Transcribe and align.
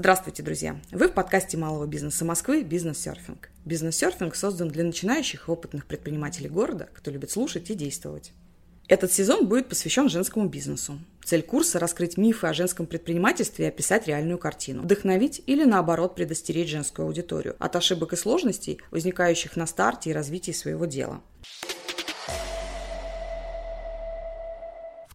Здравствуйте, 0.00 0.42
друзья! 0.42 0.80
Вы 0.92 1.08
в 1.08 1.12
подкасте 1.12 1.58
малого 1.58 1.84
бизнеса 1.84 2.24
Москвы 2.24 2.62
«Бизнес-серфинг». 2.62 3.50
Бизнес-серфинг 3.66 4.34
создан 4.34 4.68
для 4.68 4.82
начинающих 4.82 5.46
и 5.46 5.50
опытных 5.50 5.84
предпринимателей 5.84 6.48
города, 6.48 6.88
кто 6.94 7.10
любит 7.10 7.30
слушать 7.30 7.68
и 7.68 7.74
действовать. 7.74 8.32
Этот 8.88 9.12
сезон 9.12 9.46
будет 9.46 9.68
посвящен 9.68 10.08
женскому 10.08 10.48
бизнесу. 10.48 10.98
Цель 11.22 11.42
курса– 11.42 11.78
раскрыть 11.80 12.16
мифы 12.16 12.46
о 12.46 12.54
женском 12.54 12.86
предпринимательстве 12.86 13.66
и 13.66 13.68
описать 13.68 14.06
реальную 14.06 14.38
картину. 14.38 14.84
Вдохновить 14.84 15.42
или, 15.44 15.64
наоборот, 15.64 16.14
предостеречь 16.14 16.70
женскую 16.70 17.04
аудиторию 17.04 17.56
от 17.58 17.76
ошибок 17.76 18.14
и 18.14 18.16
сложностей, 18.16 18.80
возникающих 18.90 19.54
на 19.54 19.66
старте 19.66 20.08
и 20.08 20.14
развитии 20.14 20.52
своего 20.52 20.86
дела. 20.86 21.20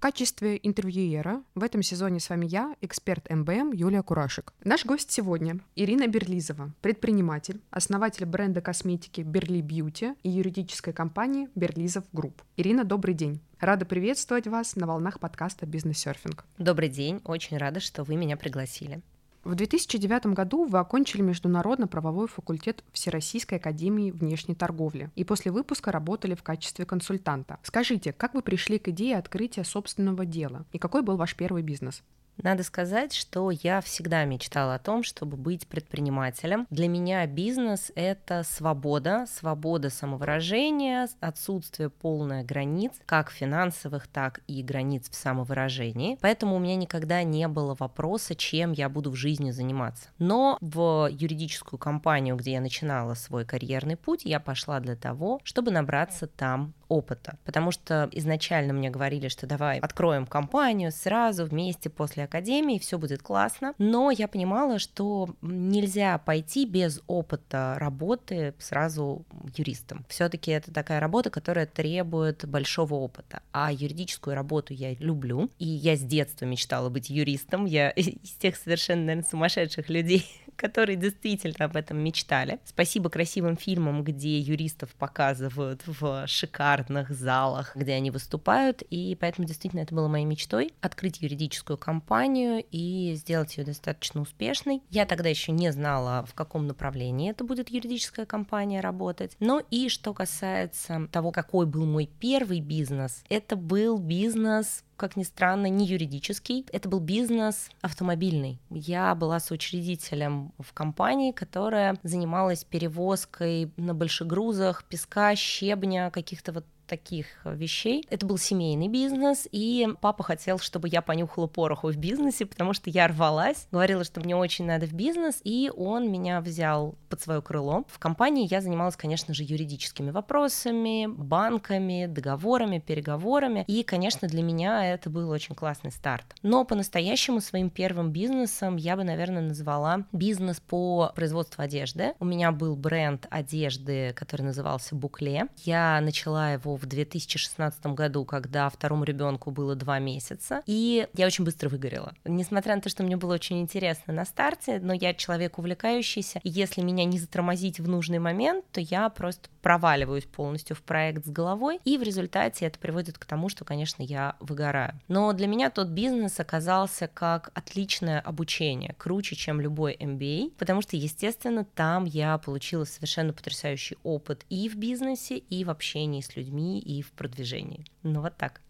Качестве 0.05 0.59
интервьюера 0.62 1.41
в 1.55 1.64
этом 1.64 1.82
сезоне 1.82 2.20
с 2.20 2.30
вами 2.30 2.46
я, 2.46 2.76
эксперт 2.80 3.27
МБМ 3.27 3.72
Юлия 3.72 4.04
Курашек. 4.04 4.54
Наш 4.63 4.86
гость 4.86 5.09
сегодня 5.09 5.62
Ирина 5.76 6.05
Берлизова, 6.05 6.72
предприниматель, 6.82 7.59
основатель 7.72 8.27
бренда 8.27 8.62
косметики 8.62 9.22
Берли 9.22 9.62
Beauty 9.62 10.13
и 10.22 10.30
юридической 10.30 10.94
компании 10.94 11.49
Берлизов 11.55 12.04
Group. 12.13 12.44
Ирина, 12.55 12.84
добрый 12.84 13.16
день. 13.16 13.41
Рада 13.60 13.86
приветствовать 13.86 14.46
вас 14.46 14.76
на 14.76 14.86
волнах 14.86 15.20
подкаста 15.20 15.66
«Бизнес-серфинг». 15.66 16.46
Добрый 16.60 16.90
день, 16.90 17.20
очень 17.24 17.58
рада, 17.58 17.80
что 17.80 18.04
вы 18.04 18.16
меня 18.16 18.38
пригласили. 18.38 19.02
В 19.45 19.54
2009 19.54 20.34
году 20.34 20.66
вы 20.66 20.80
окончили 20.80 21.22
Международно-правовой 21.22 22.27
факультет 22.27 22.84
Всероссийской 22.91 23.59
академии 23.59 24.09
внешней 24.09 24.55
торговли 24.55 25.12
и 25.16 25.23
после 25.23 25.51
выпуска 25.51 25.91
работали 25.91 26.34
в 26.34 26.41
качестве 26.41 26.84
консультанта. 26.84 27.60
Скажите, 27.62 28.12
как 28.12 28.34
вы 28.34 28.41
пришли 28.41 28.79
к 28.79 28.88
идее 28.88 29.20
открытия 29.20 29.63
собственного 29.63 30.26
дела 30.26 30.66
и 30.71 30.79
какой 30.79 31.04
был 31.04 31.16
ваш 31.16 31.35
первый 31.35 31.62
бизнес? 31.62 32.01
Надо 32.41 32.64
сказать, 32.64 33.14
что 33.14 33.50
я 33.52 33.82
всегда 33.82 34.24
мечтала 34.26 34.76
о 34.76 34.80
том, 34.80 35.04
чтобы 35.04 35.38
быть 35.38 35.68
предпринимателем. 35.68 36.68
Для 36.70 36.88
меня 36.88 37.26
бизнес— 37.28 37.91
это 37.96 38.44
свобода, 38.44 39.26
свобода 39.28 39.90
самовыражения, 39.90 41.08
отсутствие 41.20 41.90
полных 41.90 42.46
границ, 42.46 42.91
как 43.06 43.32
финансовых, 43.32 44.08
так 44.08 44.41
и 44.48 44.62
границ 44.63 45.10
в 45.10 45.16
самовыражении. 45.16 46.18
Поэтому 46.22 46.56
у 46.56 46.60
меня 46.60 46.76
никогда 46.76 47.24
не 47.24 47.48
было 47.48 47.76
вопроса, 47.80 48.36
чем 48.36 48.72
я 48.72 48.90
буду 48.90 49.12
в 49.12 49.16
жизни 49.16 49.52
заниматься. 49.52 50.10
Но 50.20 50.58
в 50.62 51.10
юридическую 51.12 51.80
компанию, 51.80 52.36
где 52.36 52.54
я 52.54 52.62
начинала 52.62 53.13
свой 53.13 53.46
карьерный 53.46 53.96
путь, 53.96 54.26
я 54.26 54.40
пошла 54.40 54.80
для 54.80 54.96
того, 54.96 55.40
чтобы 55.44 55.72
набраться 55.72 56.28
там 56.28 56.74
опыта. 56.88 57.38
Потому 57.46 57.72
что 57.72 58.10
изначально 58.12 58.74
мне 58.74 58.90
говорили, 58.90 59.28
что 59.28 59.48
давай 59.48 59.80
откроем 59.80 60.26
компанию 60.26 60.91
сразу 60.91 61.46
вместе 61.46 61.90
после 61.90 62.24
академии, 62.24 62.80
все 62.80 62.98
будет 62.98 63.22
классно. 63.22 63.74
Но 63.78 64.12
я 64.12 64.28
понимала, 64.28 64.80
что 64.80 65.30
нельзя 65.41 66.18
пойти 66.18 66.66
без 66.66 67.02
опыта 67.08 67.75
работы 67.78 68.53
сразу 68.59 69.25
юристом. 69.56 70.06
Все-таки 70.09 70.52
это 70.52 70.74
такая 70.74 71.00
работа, 71.00 71.30
которая 71.30 71.66
требует 71.66 72.46
большого 72.46 72.96
опыта. 72.96 73.41
А 73.52 73.72
юридическую 73.72 74.36
работу 74.36 74.74
я 74.74 74.94
люблю. 74.96 75.50
И 75.59 75.66
я 75.66 75.96
с 75.96 76.02
детства 76.02 76.46
мечтала 76.46 76.90
быть 76.90 77.09
юристом. 77.09 77.66
Я 77.66 77.90
из 77.96 78.31
тех 78.31 78.56
совершенно, 78.56 79.06
наверное, 79.06 79.30
сумасшедших 79.30 79.90
людей, 79.90 80.25
которые 80.56 80.95
действительно 80.95 81.66
об 81.66 81.75
этом 81.75 81.97
мечтали. 81.97 82.59
Спасибо 82.66 83.09
красивым 83.09 83.57
фильмам, 83.57 84.03
где 84.03 84.39
юристов 84.39 84.89
показывают 84.95 85.81
в 85.85 86.28
шикарных 86.28 87.11
залах, 87.11 87.75
где 87.75 87.94
они 87.94 88.11
выступают, 88.11 88.81
и 88.89 89.17
поэтому 89.19 89.47
действительно 89.47 89.81
это 89.81 89.94
было 89.94 90.07
моей 90.07 90.25
мечтой— 90.25 90.73
открыть 90.81 91.21
юридическую 91.21 91.77
компанию 91.77 92.63
и 92.71 93.13
сделать 93.15 93.57
ее 93.57 93.63
достаточно 93.63 94.21
успешной. 94.21 94.81
Я 94.89 95.05
тогда 95.05 95.29
еще 95.29 95.51
не 95.51 95.71
знала, 95.71 96.25
в 96.25 96.33
каком 96.33 96.67
направлении 96.67 97.31
это 97.31 97.44
будет 97.44 97.69
юридическая 97.69 98.25
компания 98.25 98.81
работать. 98.81 99.35
Но 99.39 99.61
и 99.71 99.89
что 99.89 100.13
касается 100.13 101.07
того, 101.11 101.31
какой 101.31 101.65
был 101.65 101.85
мой 101.85 102.09
первый 102.19 102.61
бизнес, 102.61 103.23
это 103.29 103.55
был 103.55 103.97
бизнес 103.97 104.83
как 104.97 105.16
ни 105.16 105.23
странно, 105.23 105.67
не 105.67 105.85
юридический. 105.85 106.66
Это 106.72 106.89
был 106.89 107.00
бизнес 107.00 107.69
автомобильный. 107.81 108.59
Я 108.69 109.13
была 109.16 109.39
соучредителем 109.39 110.51
в 110.59 110.73
компании, 110.73 111.31
которая 111.31 111.97
занималась 112.03 112.63
перевозкой 112.63 113.72
на 113.78 113.94
большегрузах 113.94 114.83
песка, 114.85 115.35
щебня, 115.35 116.11
каких-то 116.11 116.53
вот 116.53 116.66
таких 116.85 117.28
вещей. 117.46 118.06
Это 118.09 118.25
был 118.25 118.38
семейный 118.38 118.88
бизнес, 118.88 119.47
и 119.51 119.88
папа 120.01 120.23
хотел, 120.23 120.59
чтобы 120.59 120.88
я 120.90 121.01
понюхала 121.01 121.47
пороху 121.47 121.91
в 121.91 121.97
бизнесе, 121.97 122.46
потому 122.46 122.73
что 122.73 122.90
я 122.90 123.07
рвалась, 123.07 123.68
говорила, 123.72 124.03
что 124.03 124.22
мне 124.22 124.35
очень 124.35 124.66
надо 124.66 124.85
в 124.85 124.94
бизнес, 124.94 125.41
и 125.44 125.72
он 125.75 126.12
меня 126.12 126.41
взял 126.41 126.95
под 127.09 127.22
свое 127.22 127.41
крыло. 127.41 127.84
В 127.88 128.00
компании 128.00 128.47
я 128.50 128.62
занималась, 128.62 128.95
конечно 128.95 129.34
же, 129.34 129.44
юридическими 129.44 130.12
вопросами, 130.12 131.07
банками, 131.07 132.06
договорами, 132.06 132.79
переговорами, 132.79 133.63
и, 133.68 133.84
конечно, 133.84 134.28
для 134.28 134.44
меня 134.44 134.94
это 134.94 135.09
был 135.09 135.29
очень 135.29 135.56
классный 135.56 135.91
старт. 135.91 136.25
Но 136.41 136.66
по-настоящему 136.66 137.41
своим 137.41 137.69
первым 137.69 138.12
бизнесом 138.12 138.75
я 138.78 138.95
бы, 138.95 139.03
наверное, 139.03 139.41
назвала 139.41 140.06
бизнес 140.12 140.59
по 140.59 141.12
производству 141.16 141.62
одежды. 141.62 142.13
У 142.19 142.25
меня 142.25 142.51
был 142.51 142.75
бренд 142.75 143.28
одежды, 143.29 144.13
который 144.16 144.44
назывался 144.44 144.95
Букле. 144.95 145.47
Я 145.63 146.00
начала 146.01 146.53
его 146.53 146.75
в 146.78 146.86
2016 146.86 147.86
году, 147.88 148.25
когда 148.25 148.69
второму 148.69 149.03
ребенку 149.03 149.52
было 149.52 149.75
два 149.75 150.00
месяца, 150.00 150.62
и 150.66 151.08
я 151.13 151.25
очень 151.25 151.46
быстро 151.46 151.69
выгорела. 151.69 152.13
Несмотря 152.25 152.75
на 152.75 152.81
то, 152.81 152.90
что 152.90 153.03
мне 153.03 153.18
было 153.18 153.34
очень 153.34 153.62
интересно 153.62 154.13
на 154.13 154.25
старте, 154.25 154.80
но 154.80 154.94
я 154.94 155.13
человек 155.13 155.58
увлекающийся, 155.58 156.40
и 156.44 156.50
если 156.50 156.81
меня 156.81 157.06
не 157.06 157.19
затормозить 157.19 157.80
в 157.80 157.88
нужный 157.88 158.19
момент, 158.19 158.66
то 158.72 158.81
я 158.81 159.09
просто 159.09 159.50
проваливаюсь 159.62 160.25
полностью 160.25 160.75
в 160.75 160.84
проект 160.84 161.25
с 161.25 161.30
головой, 161.30 161.80
и 161.86 161.97
в 161.97 162.03
результате 162.03 162.66
это 162.66 162.78
приводит 162.80 163.18
к 163.18 163.25
тому, 163.25 163.50
что, 163.50 163.66
конечно, 163.66 164.03
я 164.03 164.36
выгораю. 164.40 165.00
Но 165.07 165.34
для 165.34 165.47
меня 165.47 165.69
тот 165.69 165.88
бизнес 165.88 166.40
оказался 166.40 167.07
как 167.07 167.52
отличное 167.53 168.19
обучение, 168.19 168.96
круче, 168.97 169.36
чем 169.36 169.59
любой 169.59 169.96
MBA, 169.96 170.52
потому 170.57 170.81
что, 170.81 170.96
естественно, 170.96 171.66
там 171.66 172.06
я 172.06 172.38
получила 172.38 172.84
совершенно 172.84 173.34
потрясающий 173.34 173.97
опыт 174.03 174.46
и 174.50 174.69
в 174.69 174.75
бизнесе, 174.75 175.38
и 175.38 175.63
в 175.63 175.69
общении 175.69 176.22
с 176.22 176.36
людьми, 176.36 176.64
и 176.79 177.01
в 177.01 177.11
продвижении. 177.11 177.85
Ну 178.03 178.21
вот 178.21 178.37
так. 178.37 178.61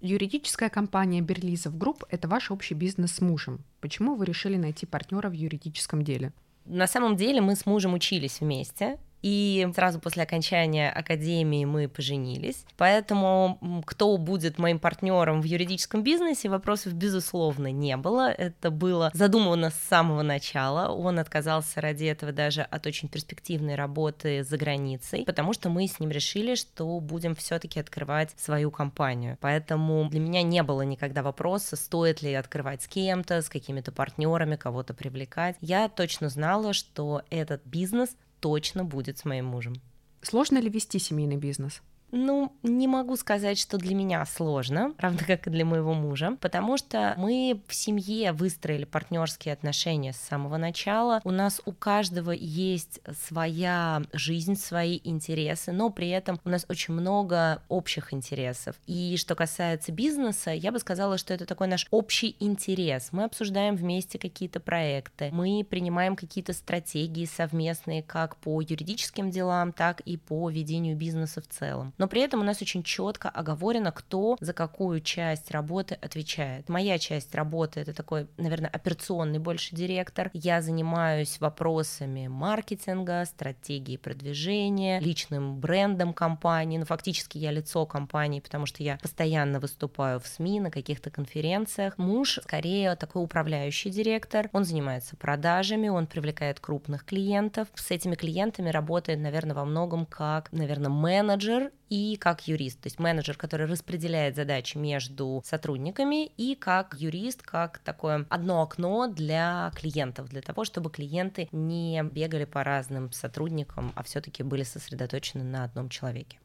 Юридическая 0.00 0.68
компания 0.68 1.20
Берлизов 1.20 1.78
Group– 1.78 2.04
это 2.10 2.26
ваш 2.26 2.50
общий 2.50 2.74
бизнес 2.74 3.12
с 3.12 3.20
мужем. 3.20 3.60
Почему 3.80 4.16
вы 4.16 4.24
решили 4.24 4.56
найти 4.56 4.84
партнера 4.84 5.28
в 5.28 5.32
юридическом 5.32 6.02
деле? 6.02 6.32
На 6.64 6.86
самом 6.86 7.16
деле 7.16 7.40
мы 7.40 7.54
с 7.54 7.66
мужем 7.66 7.94
учились 7.94 8.40
вместе, 8.40 8.98
и 9.22 9.68
сразу 9.74 10.00
после 10.00 10.24
окончания 10.24 10.90
академии 10.90 11.64
мы 11.64 11.88
поженились. 11.88 12.64
Поэтому 12.76 13.82
кто 13.86 14.16
будет 14.18 14.58
моим 14.58 14.78
партнером 14.78 15.40
в 15.40 15.44
юридическом 15.44 16.02
бизнесе, 16.02 16.48
вопросов, 16.48 16.92
безусловно, 16.94 17.70
не 17.70 17.96
было. 17.96 18.30
Это 18.30 18.70
было 18.70 19.10
задумано 19.14 19.70
с 19.70 19.88
самого 19.88 20.22
начала. 20.22 20.92
Он 20.92 21.18
отказался 21.18 21.80
ради 21.80 22.04
этого 22.04 22.32
даже 22.32 22.62
от 22.62 22.86
очень 22.86 23.08
перспективной 23.08 23.76
работы 23.76 24.42
за 24.42 24.58
границей, 24.58 25.24
потому 25.24 25.52
что 25.52 25.70
мы 25.70 25.86
с 25.86 26.00
ним 26.00 26.10
решили, 26.10 26.54
что 26.54 27.00
будем 27.00 27.34
все-таки 27.34 27.80
открывать 27.80 28.32
свою 28.36 28.70
компанию. 28.70 29.38
Поэтому 29.40 30.08
для 30.08 30.20
меня 30.20 30.42
не 30.42 30.62
было 30.62 30.82
никогда 30.82 31.22
вопроса, 31.22 31.76
стоит 31.76 32.22
ли 32.22 32.34
открывать 32.34 32.82
с 32.82 32.88
кем-то, 32.88 33.40
с 33.40 33.48
какими-то 33.48 33.92
партнерами, 33.92 34.56
кого-то 34.56 34.94
привлекать. 34.94 35.56
Я 35.60 35.88
точно 35.88 36.28
знала, 36.28 36.72
что 36.72 37.22
этот 37.30 37.62
бизнес 37.64 38.16
точно 38.42 38.84
будет 38.84 39.18
с 39.18 39.24
моим 39.24 39.46
мужем. 39.46 39.74
Сложно 40.20 40.58
ли 40.58 40.68
вести 40.68 40.98
семейный 40.98 41.36
бизнес? 41.36 41.80
Ну, 42.12 42.52
не 42.62 42.86
могу 42.86 43.16
сказать, 43.16 43.58
что 43.58 43.78
для 43.78 43.94
меня 43.94 44.24
сложно, 44.26 44.94
равно 44.98 45.20
как 45.26 45.46
и 45.46 45.50
для 45.50 45.64
моего 45.64 45.94
мужа, 45.94 46.36
потому 46.40 46.76
что 46.76 47.14
мы 47.16 47.62
в 47.66 47.74
семье 47.74 48.32
выстроили 48.32 48.84
партнерские 48.84 49.54
отношения 49.54 50.12
с 50.12 50.18
самого 50.18 50.58
начала. 50.58 51.22
У 51.24 51.30
нас 51.30 51.62
у 51.64 51.72
каждого 51.72 52.30
есть 52.30 53.00
своя 53.26 54.02
жизнь, 54.12 54.56
свои 54.56 55.00
интересы, 55.02 55.72
но 55.72 55.88
при 55.88 56.10
этом 56.10 56.38
у 56.44 56.50
нас 56.50 56.66
очень 56.68 56.92
много 56.92 57.62
общих 57.68 58.12
интересов. 58.12 58.76
И 58.86 59.16
что 59.16 59.34
касается 59.34 59.90
бизнеса, 59.90 60.50
я 60.50 60.70
бы 60.70 60.78
сказала, 60.78 61.16
что 61.16 61.32
это 61.32 61.46
такой 61.46 61.66
наш 61.66 61.86
общий 61.90 62.36
интерес. 62.40 63.08
Мы 63.12 63.24
обсуждаем 63.24 63.74
вместе 63.74 64.18
какие-то 64.18 64.60
проекты, 64.60 65.30
мы 65.32 65.66
принимаем 65.68 66.16
какие-то 66.16 66.52
стратегии 66.52 67.24
совместные 67.24 68.02
как 68.02 68.36
по 68.36 68.60
юридическим 68.60 69.30
делам, 69.30 69.72
так 69.72 70.00
и 70.00 70.18
по 70.18 70.50
ведению 70.50 70.94
бизнеса 70.94 71.40
в 71.40 71.48
целом. 71.48 71.94
Но 72.02 72.08
при 72.08 72.22
этом 72.22 72.40
у 72.40 72.42
нас 72.42 72.60
очень 72.60 72.82
четко 72.82 73.28
оговорено, 73.28 73.92
кто 73.92 74.36
за 74.40 74.52
какую 74.52 75.00
часть 75.02 75.52
работы 75.52 75.96
отвечает. 76.02 76.68
Моя 76.68 76.98
часть 76.98 77.32
работы 77.32 77.78
это 77.78 77.94
такой, 77.94 78.26
наверное, 78.38 78.68
операционный 78.70 79.38
больше 79.38 79.76
директор. 79.76 80.28
Я 80.32 80.62
занимаюсь 80.62 81.38
вопросами 81.38 82.26
маркетинга, 82.26 83.24
стратегии 83.24 83.98
продвижения, 83.98 84.98
личным 84.98 85.60
брендом 85.60 86.12
компании. 86.12 86.78
Ну, 86.78 86.86
фактически 86.86 87.38
я 87.38 87.52
лицо 87.52 87.86
компании, 87.86 88.40
потому 88.40 88.66
что 88.66 88.82
я 88.82 88.98
постоянно 89.00 89.60
выступаю 89.60 90.18
в 90.18 90.26
СМИ 90.26 90.58
на 90.58 90.72
каких-то 90.72 91.08
конференциях. 91.08 91.98
Муж 91.98 92.40
скорее 92.42 92.96
такой 92.96 93.22
управляющий 93.22 93.90
директор. 93.90 94.50
Он 94.52 94.64
занимается 94.64 95.14
продажами, 95.14 95.88
он 95.88 96.08
привлекает 96.08 96.58
крупных 96.58 97.04
клиентов. 97.04 97.68
С 97.76 97.92
этими 97.92 98.16
клиентами 98.16 98.70
работает, 98.70 99.20
наверное, 99.20 99.54
во 99.54 99.64
многом 99.64 100.04
как, 100.04 100.50
наверное, 100.50 100.90
менеджер 100.90 101.70
и 101.92 102.16
как 102.16 102.48
юрист. 102.48 102.80
То 102.80 102.86
есть 102.86 102.98
менеджер, 102.98 103.36
который 103.36 103.66
распределяет 103.66 104.34
задачи 104.34 104.78
между 104.78 105.42
сотрудниками, 105.44 106.24
и 106.38 106.54
как 106.54 106.96
юрист, 106.98 107.42
как 107.42 107.80
такое 107.80 108.24
одно 108.30 108.62
окно 108.62 109.08
для 109.08 109.70
клиентов, 109.74 110.30
для 110.30 110.40
того, 110.40 110.64
чтобы 110.64 110.90
клиенты 110.90 111.50
не 111.52 112.02
бегали 112.02 112.46
по 112.46 112.64
разным 112.64 113.12
сотрудникам, 113.12 113.92
а 113.94 114.02
все-таки 114.04 114.42
были 114.42 114.62
сосредоточены 114.62 115.44
на 115.44 115.64
одном 115.64 115.90
человеке. 115.90 116.38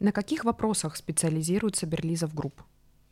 На 0.00 0.10
каких 0.10 0.44
вопросах 0.44 0.96
специализируется 0.96 1.86
Берлизов 1.86 2.34
Group? 2.34 2.60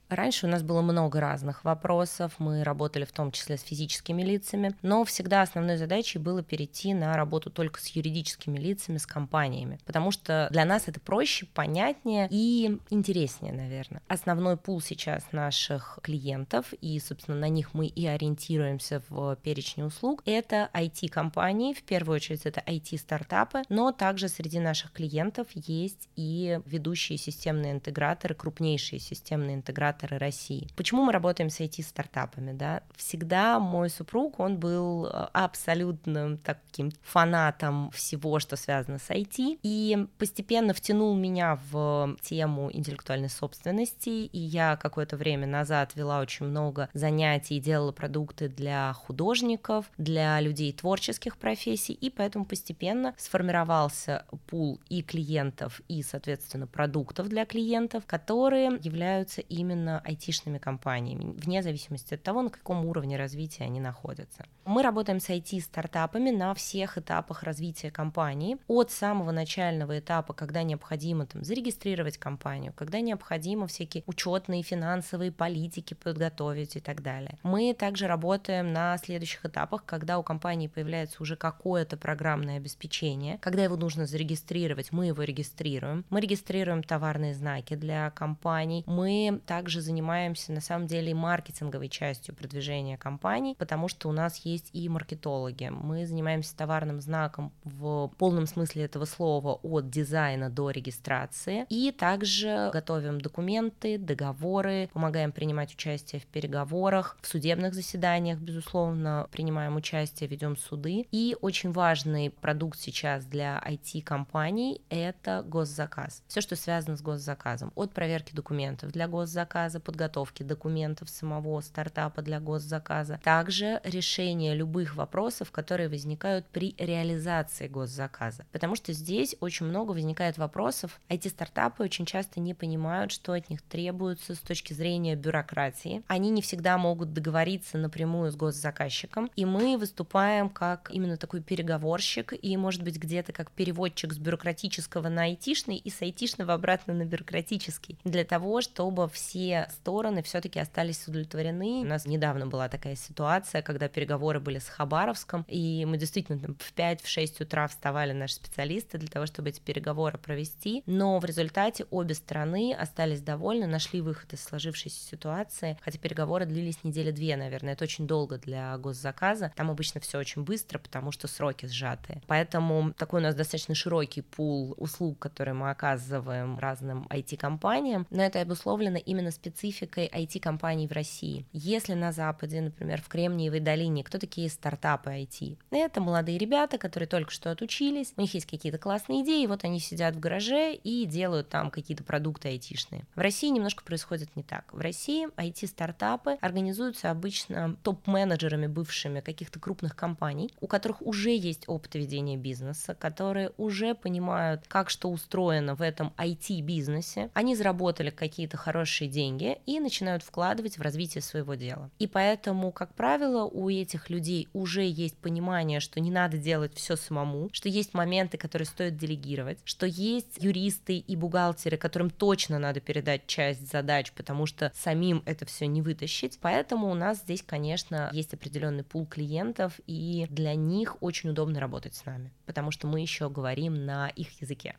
Раньше 0.08 0.46
у 0.46 0.48
нас 0.48 0.62
было 0.62 0.80
много 0.80 1.20
разных 1.20 1.64
вопросов, 1.64 2.32
мы 2.38 2.64
работали 2.64 3.04
в 3.04 3.12
том 3.12 3.30
числе 3.30 3.58
с 3.58 3.62
физическими 3.62 4.22
лицами, 4.22 4.74
но 4.80 5.04
всегда 5.04 5.42
основной 5.42 5.76
задачей 5.76 6.18
было 6.18 6.42
перейти 6.42 6.94
на 6.94 7.14
работу 7.16 7.50
только 7.50 7.78
с 7.78 7.88
юридическими 7.88 8.58
лицами, 8.58 8.96
с 8.96 9.06
компаниями, 9.06 9.78
потому 9.84 10.10
что 10.10 10.48
для 10.50 10.64
нас 10.64 10.84
это 10.86 10.98
проще, 10.98 11.46
понятнее 11.46 12.26
и 12.30 12.78
интереснее, 12.88 13.52
наверное. 13.52 14.00
Основной 14.08 14.56
пул 14.56 14.80
сейчас 14.80 15.24
наших 15.32 15.98
клиентов, 16.02 16.72
и, 16.80 16.98
собственно, 17.00 17.36
на 17.36 17.48
них 17.48 17.74
мы 17.74 17.86
и 17.86 18.06
ориентируемся 18.06 19.02
в 19.10 19.36
перечне 19.36 19.84
услуг, 19.84 20.22
это 20.24 20.70
IT-компании, 20.72 21.74
в 21.74 21.82
первую 21.82 22.16
очередь 22.16 22.46
это 22.46 22.62
IT-стартапы, 22.66 23.62
но 23.68 23.92
также 23.92 24.28
среди 24.28 24.58
наших 24.58 24.92
клиентов 24.92 25.48
есть 25.52 26.08
и 26.16 26.60
ведущие 26.64 27.18
системные 27.18 27.72
интеграторы, 27.72 28.34
крупнейшие 28.34 29.00
системные 29.00 29.56
интеграторы, 29.56 29.97
инкубаторы 29.98 30.18
России. 30.18 30.68
Почему 30.76 31.04
мы 31.04 31.12
работаем 31.12 31.50
с 31.50 31.60
IT-стартапами? 31.60 32.52
Да? 32.52 32.82
Всегда 32.96 33.58
мой 33.58 33.90
супруг, 33.90 34.40
он 34.40 34.58
был 34.58 35.06
э, 35.06 35.28
абсолютным 35.32 36.38
таким 36.38 36.92
фанатом 37.02 37.90
всего, 37.90 38.38
что 38.38 38.56
связано 38.56 38.98
с 38.98 39.10
IT, 39.10 39.58
и 39.62 40.06
постепенно 40.18 40.72
втянул 40.72 41.14
меня 41.16 41.58
в 41.70 42.16
тему 42.22 42.70
интеллектуальной 42.72 43.28
собственности, 43.28 44.08
и 44.08 44.38
я 44.38 44.76
какое-то 44.76 45.16
время 45.16 45.46
назад 45.46 45.94
вела 45.94 46.20
очень 46.20 46.46
много 46.46 46.88
занятий 46.94 47.56
и 47.56 47.60
делала 47.60 47.92
продукты 47.92 48.48
для 48.48 48.92
художников, 48.92 49.90
для 49.98 50.40
людей 50.40 50.72
творческих 50.72 51.36
профессий, 51.36 51.92
и 51.92 52.10
поэтому 52.10 52.44
постепенно 52.44 53.14
сформировался 53.16 54.24
пул 54.46 54.80
и 54.88 55.02
клиентов, 55.02 55.80
и, 55.88 56.02
соответственно, 56.02 56.66
продуктов 56.66 57.28
для 57.28 57.44
клиентов, 57.44 58.04
которые 58.06 58.78
являются 58.82 59.40
именно 59.40 59.87
именно 59.88 60.00
айтишными 60.04 60.58
компаниями, 60.58 61.34
вне 61.38 61.62
зависимости 61.62 62.14
от 62.14 62.22
того, 62.22 62.42
на 62.42 62.50
каком 62.50 62.84
уровне 62.84 63.16
развития 63.16 63.64
они 63.64 63.80
находятся. 63.80 64.44
Мы 64.64 64.82
работаем 64.82 65.20
с 65.20 65.30
IT-стартапами 65.30 66.30
на 66.30 66.52
всех 66.54 66.98
этапах 66.98 67.42
развития 67.42 67.90
компании, 67.90 68.58
от 68.68 68.90
самого 68.90 69.30
начального 69.30 69.98
этапа, 69.98 70.34
когда 70.34 70.62
необходимо 70.62 71.26
там, 71.26 71.44
зарегистрировать 71.44 72.18
компанию, 72.18 72.72
когда 72.76 73.00
необходимо 73.00 73.66
всякие 73.66 74.02
учетные, 74.06 74.62
финансовые 74.62 75.32
политики 75.32 75.94
подготовить 75.94 76.76
и 76.76 76.80
так 76.80 77.02
далее. 77.02 77.38
Мы 77.42 77.74
также 77.74 78.06
работаем 78.06 78.72
на 78.72 78.98
следующих 78.98 79.46
этапах, 79.46 79.84
когда 79.86 80.18
у 80.18 80.22
компании 80.22 80.68
появляется 80.68 81.22
уже 81.22 81.36
какое-то 81.36 81.96
программное 81.96 82.58
обеспечение, 82.58 83.38
когда 83.38 83.64
его 83.64 83.76
нужно 83.76 84.06
зарегистрировать, 84.06 84.92
мы 84.92 85.06
его 85.06 85.22
регистрируем, 85.22 86.04
мы 86.10 86.20
регистрируем 86.20 86.82
товарные 86.82 87.34
знаки 87.34 87.74
для 87.74 88.10
компаний, 88.10 88.84
мы 88.86 89.40
также 89.46 89.77
также 89.78 89.80
занимаемся 89.80 90.52
на 90.52 90.60
самом 90.60 90.86
деле 90.86 91.10
и 91.10 91.14
маркетинговой 91.14 91.88
частью 91.88 92.34
продвижения 92.34 92.96
компаний, 92.96 93.54
потому 93.58 93.88
что 93.88 94.08
у 94.08 94.12
нас 94.12 94.36
есть 94.46 94.70
и 94.72 94.88
маркетологи. 94.88 95.70
Мы 95.70 96.06
занимаемся 96.06 96.56
товарным 96.56 97.00
знаком 97.00 97.52
в 97.64 98.10
полном 98.18 98.46
смысле 98.46 98.84
этого 98.84 99.04
слова 99.04 99.58
от 99.62 99.90
дизайна 99.90 100.50
до 100.50 100.70
регистрации. 100.70 101.66
И 101.68 101.92
также 101.92 102.70
готовим 102.72 103.20
документы, 103.20 103.98
договоры, 103.98 104.88
помогаем 104.92 105.32
принимать 105.32 105.74
участие 105.74 106.20
в 106.20 106.26
переговорах, 106.26 107.16
в 107.20 107.26
судебных 107.26 107.74
заседаниях, 107.74 108.38
безусловно, 108.38 109.28
принимаем 109.30 109.76
участие, 109.76 110.28
ведем 110.28 110.56
суды. 110.56 111.06
И 111.12 111.36
очень 111.40 111.72
важный 111.72 112.30
продукт 112.30 112.78
сейчас 112.78 113.24
для 113.24 113.62
IT-компаний— 113.66 114.80
это 114.88 115.44
госзаказ. 115.46 116.22
Все, 116.26 116.40
что 116.40 116.56
связано 116.56 116.96
с 116.96 117.02
госзаказом. 117.02 117.72
От 117.74 117.92
проверки 117.92 118.34
документов 118.34 118.90
для 118.92 119.06
госзаказа 119.08 119.67
госзаказа, 119.68 119.80
подготовки 119.80 120.42
документов 120.42 121.10
самого 121.10 121.60
стартапа 121.60 122.22
для 122.22 122.40
госзаказа, 122.40 123.20
также 123.22 123.80
решение 123.84 124.54
любых 124.54 124.96
вопросов, 124.96 125.50
которые 125.50 125.88
возникают 125.88 126.46
при 126.46 126.74
реализации 126.78 127.68
госзаказа. 127.68 128.44
Потому 128.52 128.76
что 128.76 128.92
здесь 128.92 129.36
очень 129.40 129.66
много 129.66 129.92
возникает 129.92 130.38
вопросов. 130.38 131.00
Эти 131.08 131.28
стартапы 131.28 131.84
очень 131.84 132.06
часто 132.06 132.40
не 132.40 132.54
понимают, 132.54 133.12
что 133.12 133.32
от 133.32 133.50
них 133.50 133.62
требуется 133.62 134.34
с 134.34 134.38
точки 134.38 134.72
зрения 134.72 135.16
бюрократии. 135.16 136.02
Они 136.08 136.30
не 136.30 136.40
всегда 136.40 136.78
могут 136.78 137.12
договориться 137.12 137.78
напрямую 137.78 138.30
с 138.30 138.36
госзаказчиком, 138.36 139.30
и 139.36 139.44
мы 139.44 139.76
выступаем 139.76 140.48
как 140.48 140.90
именно 140.90 141.16
такой 141.16 141.42
переговорщик 141.42 142.32
и, 142.40 142.56
может 142.56 142.82
быть, 142.82 142.96
где-то 142.96 143.32
как 143.32 143.50
переводчик 143.50 144.12
с 144.12 144.18
бюрократического 144.18 145.08
на 145.08 145.22
айтишный 145.24 145.76
и 145.76 145.90
с 145.90 146.02
айтишного 146.02 146.54
обратно 146.54 146.94
на 146.94 147.04
бюрократический, 147.04 147.98
для 148.04 148.24
того, 148.24 148.60
чтобы 148.60 149.08
все 149.08 149.57
стороны 149.70 150.22
все-таки 150.22 150.58
остались 150.58 151.06
удовлетворены. 151.06 151.80
У 151.82 151.84
нас 151.84 152.06
недавно 152.06 152.46
была 152.46 152.68
такая 152.68 152.96
ситуация, 152.96 153.62
когда 153.62 153.88
переговоры 153.88 154.40
были 154.40 154.58
с 154.58 154.68
Хабаровском, 154.68 155.44
и 155.48 155.84
мы 155.84 155.98
действительно 155.98 156.38
там, 156.38 156.56
в 156.56 156.74
5-6 156.74 157.42
утра 157.42 157.66
вставали 157.68 158.12
наши 158.12 158.34
специалисты 158.34 158.98
для 158.98 159.08
того, 159.08 159.26
чтобы 159.26 159.50
эти 159.50 159.60
переговоры 159.60 160.18
провести, 160.18 160.82
но 160.86 161.18
в 161.18 161.24
результате 161.24 161.86
обе 161.90 162.14
стороны 162.14 162.74
остались 162.74 163.20
довольны, 163.20 163.66
нашли 163.66 164.00
выход 164.00 164.32
из 164.32 164.42
сложившейся 164.42 165.00
ситуации, 165.00 165.78
хотя 165.82 165.98
переговоры 165.98 166.46
длились 166.46 166.84
недели 166.84 167.10
две, 167.10 167.36
наверное, 167.36 167.72
это 167.74 167.84
очень 167.84 168.06
долго 168.06 168.38
для 168.38 168.76
госзаказа, 168.78 169.52
там 169.56 169.70
обычно 169.70 170.00
все 170.00 170.18
очень 170.18 170.44
быстро, 170.44 170.78
потому 170.78 171.12
что 171.12 171.28
сроки 171.28 171.66
сжатые. 171.66 172.22
Поэтому 172.26 172.92
такой 172.92 173.20
у 173.20 173.22
нас 173.22 173.34
достаточно 173.34 173.74
широкий 173.74 174.22
пул 174.22 174.74
услуг, 174.76 175.18
которые 175.18 175.54
мы 175.54 175.70
оказываем 175.70 176.58
разным 176.58 177.06
IT-компаниям, 177.10 178.06
но 178.10 178.22
это 178.22 178.40
обусловлено 178.40 178.98
именно 178.98 179.30
спецификой 179.38 180.10
IT-компаний 180.12 180.88
в 180.88 180.92
России. 180.92 181.46
Если 181.52 181.94
на 181.94 182.12
Западе, 182.12 182.60
например, 182.60 183.00
в 183.00 183.08
Кремниевой 183.08 183.60
долине, 183.60 184.02
кто 184.02 184.18
такие 184.18 184.50
стартапы 184.50 185.10
IT? 185.10 185.58
Это 185.70 186.00
молодые 186.00 186.38
ребята, 186.38 186.76
которые 186.78 187.08
только 187.08 187.30
что 187.30 187.50
отучились, 187.50 188.12
у 188.16 188.20
них 188.20 188.34
есть 188.34 188.46
какие-то 188.46 188.78
классные 188.78 189.22
идеи, 189.22 189.46
вот 189.46 189.64
они 189.64 189.78
сидят 189.78 190.16
в 190.16 190.20
гараже 190.20 190.74
и 190.74 191.04
делают 191.04 191.48
там 191.48 191.70
какие-то 191.70 192.02
продукты 192.02 192.48
айтишные. 192.48 193.04
В 193.14 193.20
России 193.20 193.48
немножко 193.48 193.84
происходит 193.84 194.34
не 194.34 194.42
так. 194.42 194.72
В 194.72 194.80
России 194.80 195.28
IT-стартапы 195.36 196.38
организуются 196.40 197.10
обычно 197.10 197.76
топ-менеджерами 197.82 198.66
бывшими 198.66 199.20
каких-то 199.20 199.60
крупных 199.60 199.94
компаний, 199.94 200.50
у 200.60 200.66
которых 200.66 201.00
уже 201.02 201.30
есть 201.30 201.64
опыт 201.68 201.94
ведения 201.94 202.36
бизнеса, 202.36 202.96
которые 202.98 203.52
уже 203.56 203.94
понимают, 203.94 204.66
как 204.66 204.90
что 204.90 205.10
устроено 205.10 205.76
в 205.76 205.82
этом 205.82 206.12
IT-бизнесе. 206.16 207.30
Они 207.34 207.54
заработали 207.54 208.10
какие-то 208.10 208.56
хорошие 208.56 209.08
деньги, 209.08 209.27
деньги 209.28 209.58
и 209.66 209.80
начинают 209.80 210.22
вкладывать 210.22 210.78
в 210.78 210.82
развитие 210.82 211.22
своего 211.22 211.54
дела. 211.54 211.90
И 211.98 212.06
поэтому, 212.06 212.72
как 212.72 212.94
правило, 212.94 213.44
у 213.44 213.68
этих 213.68 214.10
людей 214.10 214.48
уже 214.52 214.84
есть 214.84 215.16
понимание, 215.18 215.80
что 215.80 216.00
не 216.00 216.10
надо 216.10 216.38
делать 216.38 216.74
все 216.74 216.96
самому, 216.96 217.48
что 217.52 217.68
есть 217.68 217.94
моменты, 217.94 218.38
которые 218.38 218.66
стоит 218.66 218.96
делегировать, 218.96 219.58
что 219.64 219.86
есть 219.86 220.38
юристы 220.38 220.98
и 220.98 221.16
бухгалтеры, 221.16 221.76
которым 221.76 222.10
точно 222.10 222.58
надо 222.58 222.80
передать 222.80 223.26
часть 223.26 223.70
задач, 223.70 224.12
потому 224.12 224.46
что 224.46 224.72
самим 224.74 225.22
это 225.26 225.44
все 225.44 225.66
не 225.66 225.82
вытащить. 225.82 226.38
Поэтому 226.40 226.90
у 226.90 226.94
нас 226.94 227.18
здесь, 227.18 227.42
конечно, 227.42 228.10
есть 228.12 228.34
определенный 228.34 228.84
пул 228.84 229.06
клиентов, 229.06 229.80
и 229.86 230.26
для 230.30 230.54
них 230.54 230.96
очень 231.00 231.30
удобно 231.30 231.60
работать 231.60 231.94
с 231.94 232.04
нами, 232.04 232.32
потому 232.46 232.70
что 232.70 232.86
мы 232.86 233.00
еще 233.00 233.28
говорим 233.28 233.84
на 233.84 234.08
их 234.08 234.40
языке, 234.40 234.76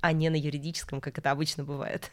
а 0.00 0.12
не 0.12 0.28
на 0.30 0.36
юридическом, 0.36 1.00
как 1.00 1.18
это 1.18 1.30
обычно 1.30 1.64
бывает. 1.64 2.10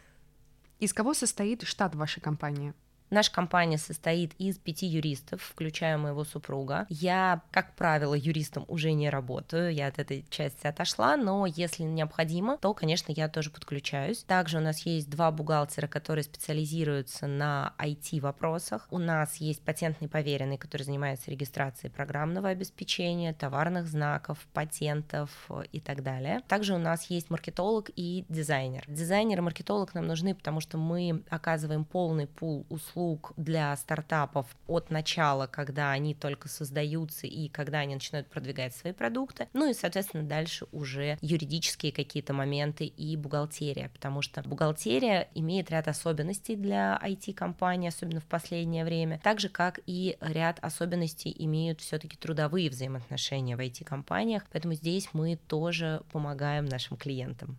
Из 0.79 0.93
кого 0.93 1.13
состоит 1.13 1.63
штат 1.63 1.93
вашей 1.95 2.21
компании? 2.21 2.73
Наша 3.09 3.31
компания 3.31 3.79
состоит 3.79 4.33
из 4.37 4.57
пяти 4.57 4.85
юристов, 4.85 5.41
включая 5.41 5.97
моего 5.97 6.23
супруга. 6.23 6.85
Я, 6.89 7.41
как 7.51 7.75
правило, 7.75 8.13
юристом 8.13 8.65
уже 8.67 8.91
не 8.91 9.09
работаю, 9.09 9.73
я 9.73 9.87
от 9.87 9.97
этой 9.97 10.25
части 10.29 10.67
отошла, 10.67 11.17
но 11.17 11.47
если 11.47 11.83
необходимо, 11.83 12.57
то, 12.57 12.73
конечно, 12.75 13.11
я 13.11 13.27
тоже 13.27 13.49
подключаюсь. 13.49 14.23
Также 14.23 14.57
у 14.57 14.61
нас 14.61 14.85
есть 14.85 15.09
два 15.09 15.31
бухгалтера, 15.31 15.87
которые 15.87 16.23
специализируются 16.23 17.25
на 17.25 17.73
IT-вопросах. 17.79 18.87
У 18.91 18.99
нас 18.99 19.37
есть 19.37 19.63
патентный 19.63 20.07
поверенный, 20.07 20.57
который 20.57 20.83
занимается 20.83 21.31
регистрацией 21.31 21.91
программного 21.91 22.49
обеспечения, 22.49 23.33
товарных 23.33 23.87
знаков, 23.87 24.37
патентов 24.53 25.31
э, 25.49 25.63
и 25.71 25.79
так 25.79 26.03
далее. 26.03 26.41
Также 26.47 26.75
у 26.75 26.77
нас 26.77 27.09
есть 27.09 27.31
маркетолог 27.31 27.89
и 27.95 28.25
дизайнер. 28.29 28.83
Дизайнер 28.87 29.39
и 29.39 29.41
маркетолог 29.41 29.95
нам 29.95 30.05
нужны, 30.05 30.35
потому 30.35 30.59
что 30.59 30.77
мы 30.77 31.23
оказываем 31.29 31.85
полный 31.85 32.27
пул 32.27 32.67
услуг 32.69 32.98
для 33.37 33.75
стартапов 33.77 34.47
от 34.67 34.89
начала, 34.89 35.47
когда 35.47 35.91
они 35.91 36.13
только 36.13 36.47
создаются 36.47 37.27
и 37.27 37.47
когда 37.49 37.79
они 37.79 37.95
начинают 37.95 38.27
продвигать 38.27 38.75
свои 38.75 38.93
продукты. 38.93 39.47
Ну 39.53 39.69
и, 39.69 39.73
соответственно, 39.73 40.23
дальше 40.23 40.67
уже 40.71 41.17
юридические 41.21 41.91
какие-то 41.91 42.33
моменты 42.33 42.85
и 42.85 43.15
бухгалтерия, 43.15 43.89
потому 43.89 44.21
что 44.21 44.41
бухгалтерия 44.41 45.29
имеет 45.35 45.69
ряд 45.71 45.87
особенностей 45.87 46.55
для 46.55 46.99
IT-компаний, 47.03 47.87
особенно 47.87 48.19
в 48.19 48.25
последнее 48.25 48.83
время, 48.85 49.19
так 49.23 49.39
же, 49.39 49.49
как 49.49 49.79
и 49.85 50.17
ряд 50.21 50.59
особенностей 50.61 51.33
имеют 51.39 51.81
все-таки 51.81 52.17
трудовые 52.17 52.69
взаимоотношения 52.69 53.55
в 53.55 53.59
IT-компаниях, 53.59 54.43
поэтому 54.51 54.73
здесь 54.73 55.09
мы 55.13 55.37
тоже 55.47 56.01
помогаем 56.11 56.65
нашим 56.65 56.97
клиентам. 56.97 57.57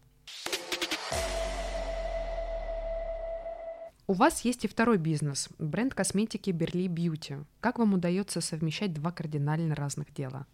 У 4.11 4.13
вас 4.13 4.41
есть 4.41 4.65
и 4.65 4.67
второй 4.67 4.99
бизнес– 4.99 5.49
бренд 5.61 5.95
косметики 5.95 6.51
Берли 6.51 6.89
Бьюти. 6.89 7.37
Как 7.61 7.79
вам 7.79 7.95
удается 7.95 8.41
совмещать 8.41 8.93
два 8.93 9.13
кардинально 9.13 9.77
разных 9.77 10.13
дела? 10.13 10.49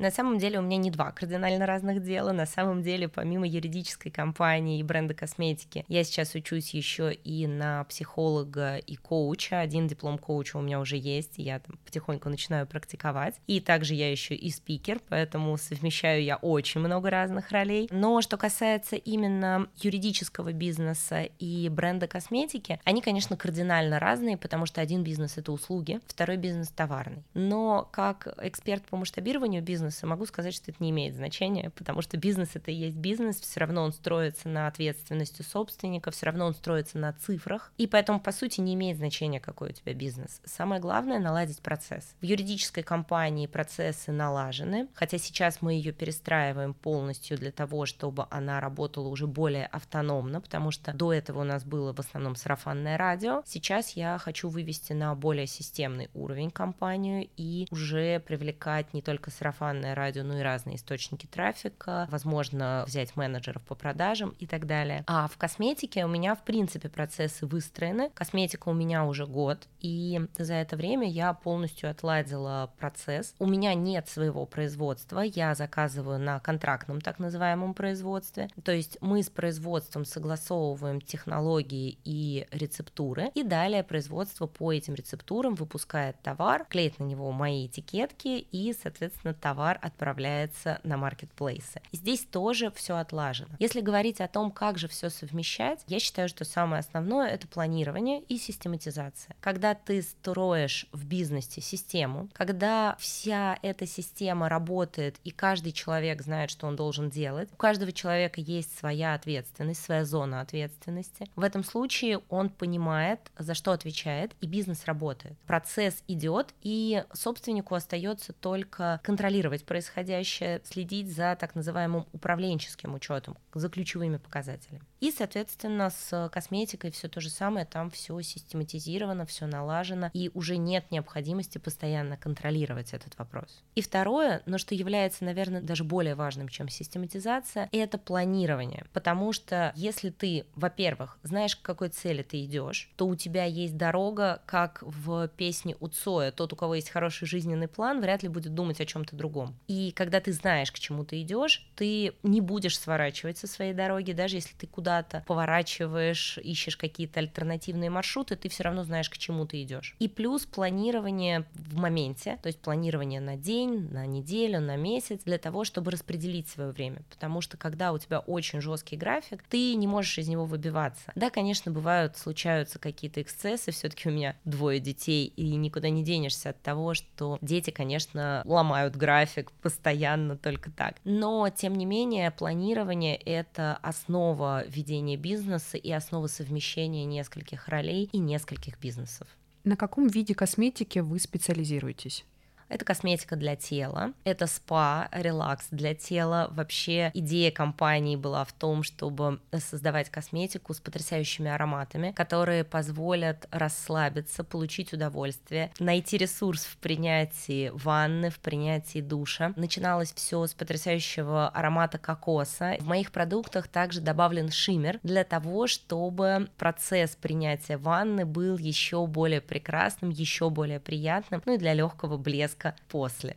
На 0.00 0.10
самом 0.10 0.38
деле 0.38 0.58
у 0.58 0.62
меня 0.62 0.78
не 0.78 0.90
два 0.90 1.12
кардинально 1.12 1.66
разных 1.66 2.02
дела. 2.02 2.32
На 2.32 2.46
самом 2.46 2.82
деле, 2.82 3.06
помимо 3.06 3.46
юридической 3.46 4.08
компании 4.08 4.80
и 4.80 4.82
бренда 4.82 5.12
косметики, 5.12 5.84
я 5.88 6.04
сейчас 6.04 6.34
учусь 6.34 6.72
еще 6.72 7.12
и 7.12 7.46
на 7.46 7.84
психолога 7.84 8.78
и 8.78 8.96
коуча. 8.96 9.60
Один 9.60 9.88
диплом 9.88 10.16
коуча 10.16 10.56
у 10.56 10.62
меня 10.62 10.80
уже 10.80 10.96
есть, 10.96 11.34
я 11.36 11.58
там 11.58 11.76
потихоньку 11.84 12.30
начинаю 12.30 12.66
практиковать. 12.66 13.34
И 13.46 13.60
также 13.60 13.92
я 13.92 14.10
еще 14.10 14.34
и 14.34 14.50
спикер, 14.50 15.02
поэтому 15.06 15.58
совмещаю 15.58 16.24
я 16.24 16.36
очень 16.36 16.80
много 16.80 17.10
разных 17.10 17.50
ролей. 17.50 17.86
Но 17.90 18.22
что 18.22 18.38
касается 18.38 18.96
именно 18.96 19.68
юридического 19.82 20.54
бизнеса 20.54 21.24
и 21.38 21.68
бренда 21.68 22.08
косметики, 22.08 22.80
они, 22.84 23.02
конечно, 23.02 23.36
кардинально 23.36 23.98
разные, 23.98 24.38
потому 24.38 24.64
что 24.64 24.80
один 24.80 25.04
бизнес— 25.04 25.34
это 25.36 25.52
услуги, 25.52 26.00
второй 26.06 26.38
бизнес— 26.38 26.68
товарный. 26.74 27.22
Но 27.34 27.86
как 27.92 28.34
эксперт 28.40 28.82
по 28.86 28.96
масштабированию 28.96 29.62
бизнеса, 29.62 29.89
бизнеса, 29.90 30.06
могу 30.06 30.26
сказать, 30.26 30.54
что 30.54 30.70
это 30.70 30.82
не 30.82 30.90
имеет 30.90 31.14
значения, 31.14 31.70
потому 31.70 32.02
что 32.02 32.16
бизнес 32.16 32.50
это 32.54 32.70
и 32.70 32.74
есть 32.74 32.96
бизнес, 32.96 33.40
все 33.40 33.60
равно 33.60 33.82
он 33.82 33.92
строится 33.92 34.48
на 34.48 34.66
ответственности 34.66 35.42
собственника, 35.42 36.10
все 36.10 36.26
равно 36.26 36.46
он 36.46 36.54
строится 36.54 36.98
на 36.98 37.12
цифрах, 37.12 37.72
и 37.76 37.86
поэтому, 37.86 38.20
по 38.20 38.32
сути, 38.32 38.60
не 38.60 38.74
имеет 38.74 38.96
значения, 38.96 39.40
какой 39.40 39.70
у 39.70 39.72
тебя 39.72 39.94
бизнес. 39.94 40.40
Самое 40.44 40.80
главное— 40.80 41.18
наладить 41.20 41.60
процесс. 41.60 42.14
В 42.20 42.24
юридической 42.24 42.82
компании 42.82 43.46
процессы 43.46 44.12
налажены, 44.12 44.88
хотя 44.94 45.18
сейчас 45.18 45.60
мы 45.60 45.74
ее 45.74 45.92
перестраиваем 45.92 46.74
полностью 46.74 47.36
для 47.36 47.50
того, 47.50 47.86
чтобы 47.86 48.26
она 48.30 48.60
работала 48.60 49.08
уже 49.08 49.26
более 49.26 49.66
автономно, 49.66 50.40
потому 50.40 50.70
что 50.70 50.92
до 50.92 51.12
этого 51.12 51.40
у 51.40 51.44
нас 51.44 51.64
было 51.64 51.92
в 51.92 51.98
основном 51.98 52.36
сарафанное 52.36 52.96
радио. 52.96 53.42
Сейчас 53.44 53.90
я 53.90 54.18
хочу 54.18 54.48
вывести 54.48 54.92
на 54.92 55.14
более 55.14 55.46
системный 55.46 56.10
уровень 56.14 56.50
компанию 56.50 57.28
и 57.36 57.66
уже 57.70 58.20
привлекать 58.20 58.94
не 58.94 59.02
только 59.02 59.30
сарафанное 59.30 59.69
сарафанное 59.70 59.94
радио, 59.94 60.22
ну 60.24 60.38
и 60.38 60.42
разные 60.42 60.76
источники 60.76 61.26
трафика, 61.26 62.08
возможно, 62.10 62.84
взять 62.86 63.16
менеджеров 63.16 63.62
по 63.62 63.74
продажам 63.74 64.34
и 64.38 64.46
так 64.46 64.66
далее. 64.66 65.04
А 65.06 65.28
в 65.28 65.36
косметике 65.36 66.04
у 66.04 66.08
меня, 66.08 66.34
в 66.34 66.42
принципе, 66.44 66.88
процессы 66.88 67.46
выстроены. 67.46 68.10
Косметика 68.14 68.68
у 68.68 68.72
меня 68.72 69.04
уже 69.04 69.26
год, 69.26 69.68
и 69.80 70.20
за 70.38 70.54
это 70.54 70.76
время 70.76 71.08
я 71.08 71.32
полностью 71.32 71.90
отладила 71.90 72.72
процесс. 72.78 73.34
У 73.38 73.46
меня 73.46 73.74
нет 73.74 74.08
своего 74.08 74.46
производства, 74.46 75.20
я 75.20 75.54
заказываю 75.54 76.18
на 76.18 76.40
контрактном 76.40 77.00
так 77.00 77.18
называемом 77.18 77.74
производстве. 77.74 78.48
То 78.64 78.72
есть 78.72 78.98
мы 79.00 79.22
с 79.22 79.30
производством 79.30 80.04
согласовываем 80.04 81.00
технологии 81.00 81.98
и 82.04 82.46
рецептуры, 82.50 83.30
и 83.34 83.42
далее 83.42 83.84
производство 83.84 84.46
по 84.46 84.72
этим 84.72 84.94
рецептурам 84.94 85.54
выпускает 85.54 86.16
товар, 86.22 86.66
клеит 86.68 86.98
на 86.98 87.04
него 87.04 87.30
мои 87.30 87.66
этикетки, 87.66 88.46
и, 88.50 88.72
соответственно, 88.72 89.34
товар 89.34 89.59
товар 89.60 89.78
отправляется 89.82 90.80
на 90.84 90.96
маркетплейсы. 90.96 91.82
Здесь 91.92 92.24
тоже 92.24 92.72
все 92.74 92.96
отлажено. 92.96 93.50
Если 93.58 93.82
говорить 93.82 94.22
о 94.22 94.26
том, 94.26 94.50
как 94.50 94.78
же 94.78 94.88
все 94.88 95.10
совмещать, 95.10 95.84
я 95.86 96.00
считаю, 96.00 96.30
что 96.30 96.46
самое 96.46 96.80
основное 96.80 97.28
это 97.28 97.46
планирование 97.46 98.22
и 98.22 98.38
систематизация. 98.38 99.36
Когда 99.40 99.74
ты 99.74 100.00
строишь 100.00 100.86
в 100.92 101.04
бизнесе 101.04 101.60
систему, 101.60 102.30
когда 102.32 102.96
вся 102.98 103.58
эта 103.60 103.86
система 103.86 104.48
работает 104.48 105.16
и 105.24 105.30
каждый 105.30 105.72
человек 105.72 106.22
знает, 106.22 106.50
что 106.50 106.66
он 106.66 106.74
должен 106.74 107.10
делать, 107.10 107.50
у 107.52 107.56
каждого 107.56 107.92
человека 107.92 108.40
есть 108.40 108.78
своя 108.78 109.12
ответственность, 109.12 109.84
своя 109.84 110.06
зона 110.06 110.40
ответственности. 110.40 111.26
В 111.36 111.42
этом 111.42 111.64
случае 111.64 112.22
он 112.30 112.48
понимает, 112.48 113.20
за 113.38 113.52
что 113.52 113.72
отвечает, 113.72 114.32
и 114.40 114.46
бизнес 114.46 114.86
работает. 114.86 115.36
Процесс 115.46 116.02
идет, 116.08 116.54
и 116.62 117.04
собственнику 117.12 117.74
остается 117.74 118.32
только 118.32 119.00
контролировать 119.02 119.49
контролировать 119.50 119.64
происходящее, 119.64 120.60
следить 120.64 121.12
за 121.12 121.36
так 121.38 121.54
называемым 121.54 122.06
управленческим 122.12 122.94
учетом, 122.94 123.36
за 123.54 123.68
ключевыми 123.68 124.18
показателями. 124.18 124.82
И, 125.00 125.10
соответственно, 125.10 125.90
с 125.90 126.28
косметикой 126.32 126.90
все 126.90 127.08
то 127.08 127.20
же 127.20 127.30
самое, 127.30 127.66
там 127.66 127.90
все 127.90 128.20
систематизировано, 128.20 129.26
все 129.26 129.46
налажено, 129.46 130.10
и 130.12 130.30
уже 130.34 130.58
нет 130.58 130.90
необходимости 130.90 131.58
постоянно 131.58 132.16
контролировать 132.16 132.92
этот 132.92 133.18
вопрос. 133.18 133.62
И 133.74 133.82
второе, 133.82 134.42
но 134.46 134.58
что 134.58 134.74
является, 134.74 135.24
наверное, 135.24 135.62
даже 135.62 135.84
более 135.84 136.14
важным, 136.14 136.48
чем 136.48 136.68
систематизация, 136.68 137.68
это 137.72 137.98
планирование. 137.98 138.86
Потому 138.92 139.32
что 139.32 139.72
если 139.74 140.10
ты, 140.10 140.44
во-первых, 140.54 141.18
знаешь, 141.22 141.56
к 141.56 141.62
какой 141.62 141.88
цели 141.88 142.22
ты 142.22 142.44
идешь, 142.44 142.90
то 142.96 143.06
у 143.06 143.16
тебя 143.16 143.44
есть 143.44 143.76
дорога, 143.76 144.42
как 144.46 144.82
в 144.82 145.28
песне 145.28 145.76
у 145.80 145.88
Цоя, 145.88 146.30
тот, 146.30 146.52
у 146.52 146.56
кого 146.56 146.74
есть 146.74 146.90
хороший 146.90 147.26
жизненный 147.26 147.68
план, 147.68 148.00
вряд 148.00 148.22
ли 148.22 148.28
будет 148.28 148.54
думать 148.54 148.80
о 148.80 148.86
чем-то 148.86 149.16
другом. 149.16 149.56
И 149.66 149.92
когда 149.92 150.20
ты 150.20 150.32
знаешь, 150.32 150.70
к 150.70 150.78
чему 150.78 151.04
ты 151.04 151.22
идешь, 151.22 151.66
ты 151.74 152.12
не 152.22 152.40
будешь 152.40 152.78
сворачивать 152.78 153.38
со 153.38 153.46
своей 153.46 153.72
дороги, 153.72 154.12
даже 154.12 154.36
если 154.36 154.54
ты 154.56 154.66
куда-то 154.90 155.22
поворачиваешь, 155.26 156.38
ищешь 156.38 156.76
какие-то 156.76 157.20
альтернативные 157.20 157.90
маршруты, 157.90 158.34
ты 158.34 158.48
все 158.48 158.64
равно 158.64 158.82
знаешь, 158.82 159.08
к 159.08 159.16
чему 159.18 159.46
ты 159.46 159.62
идешь. 159.62 159.94
И 160.00 160.08
плюс 160.08 160.46
планирование 160.46 161.46
в 161.54 161.76
моменте, 161.76 162.38
то 162.42 162.48
есть 162.48 162.58
планирование 162.58 163.20
на 163.20 163.36
день, 163.36 163.88
на 163.92 164.04
неделю, 164.06 164.60
на 164.60 164.76
месяц, 164.76 165.22
для 165.24 165.38
того, 165.38 165.64
чтобы 165.64 165.92
распределить 165.92 166.48
свое 166.48 166.72
время. 166.72 167.02
Потому 167.08 167.40
что 167.40 167.56
когда 167.56 167.92
у 167.92 167.98
тебя 167.98 168.18
очень 168.18 168.60
жесткий 168.60 168.96
график, 168.96 169.44
ты 169.48 169.74
не 169.76 169.86
можешь 169.86 170.18
из 170.18 170.28
него 170.28 170.44
выбиваться. 170.44 171.12
Да, 171.14 171.30
конечно, 171.30 171.70
бывают, 171.70 172.16
случаются 172.16 172.80
какие-то 172.80 173.22
эксцессы, 173.22 173.70
все-таки 173.70 174.08
у 174.08 174.12
меня 174.12 174.36
двое 174.44 174.80
детей, 174.80 175.32
и 175.36 175.54
никуда 175.54 175.88
не 175.88 176.02
денешься 176.02 176.50
от 176.50 176.60
того, 176.62 176.94
что 176.94 177.38
дети, 177.40 177.70
конечно, 177.70 178.42
ломают 178.44 178.96
график, 178.96 179.52
постоянно 179.62 180.36
только 180.36 180.72
так. 180.72 180.96
Но, 181.04 181.48
тем 181.48 181.76
не 181.76 181.86
менее, 181.86 182.32
планирование— 182.32 183.14
это 183.24 183.78
основа 183.82 184.64
ведения 184.80 185.16
бизнеса 185.16 185.76
и 185.76 185.90
основа 185.90 186.26
совмещения 186.26 187.04
нескольких 187.04 187.68
ролей 187.68 188.08
и 188.12 188.18
нескольких 188.18 188.78
бизнесов. 188.80 189.28
На 189.62 189.76
каком 189.76 190.08
виде 190.08 190.34
косметики 190.34 191.00
вы 191.00 191.20
специализируетесь? 191.20 192.24
Это 192.70 192.84
косметика 192.84 193.34
для 193.34 193.56
тела, 193.56 194.12
это 194.22 194.46
спа, 194.46 195.08
релакс 195.10 195.66
для 195.72 195.92
тела. 195.92 196.48
Вообще 196.52 197.10
идея 197.14 197.50
компании 197.50 198.14
была 198.14 198.44
в 198.44 198.52
том, 198.52 198.84
чтобы 198.84 199.40
создавать 199.52 200.08
косметику 200.08 200.72
с 200.72 200.78
потрясающими 200.78 201.50
ароматами, 201.50 202.12
которые 202.12 202.62
позволят 202.62 203.48
расслабиться, 203.50 204.44
получить 204.44 204.92
удовольствие, 204.92 205.72
найти 205.80 206.16
ресурс 206.16 206.64
в 206.64 206.76
принятии 206.76 207.70
ванны, 207.74 208.30
в 208.30 208.38
принятии 208.38 209.00
душа. 209.00 209.52
Начиналось 209.56 210.12
все 210.12 210.46
с 210.46 210.54
потрясающего 210.54 211.48
аромата 211.48 211.98
кокоса. 211.98 212.76
В 212.78 212.86
моих 212.86 213.10
продуктах 213.10 213.66
также 213.66 214.00
добавлен 214.00 214.48
шиммер 214.48 215.00
для 215.02 215.24
того, 215.24 215.66
чтобы 215.66 216.48
процесс 216.56 217.16
принятия 217.16 217.78
ванны 217.78 218.24
был 218.24 218.56
еще 218.58 219.04
более 219.08 219.40
прекрасным, 219.40 220.10
еще 220.10 220.50
более 220.50 220.78
приятным, 220.78 221.42
ну 221.44 221.54
и 221.54 221.58
для 221.58 221.74
легкого 221.74 222.16
блеска 222.16 222.59
после. 222.88 223.36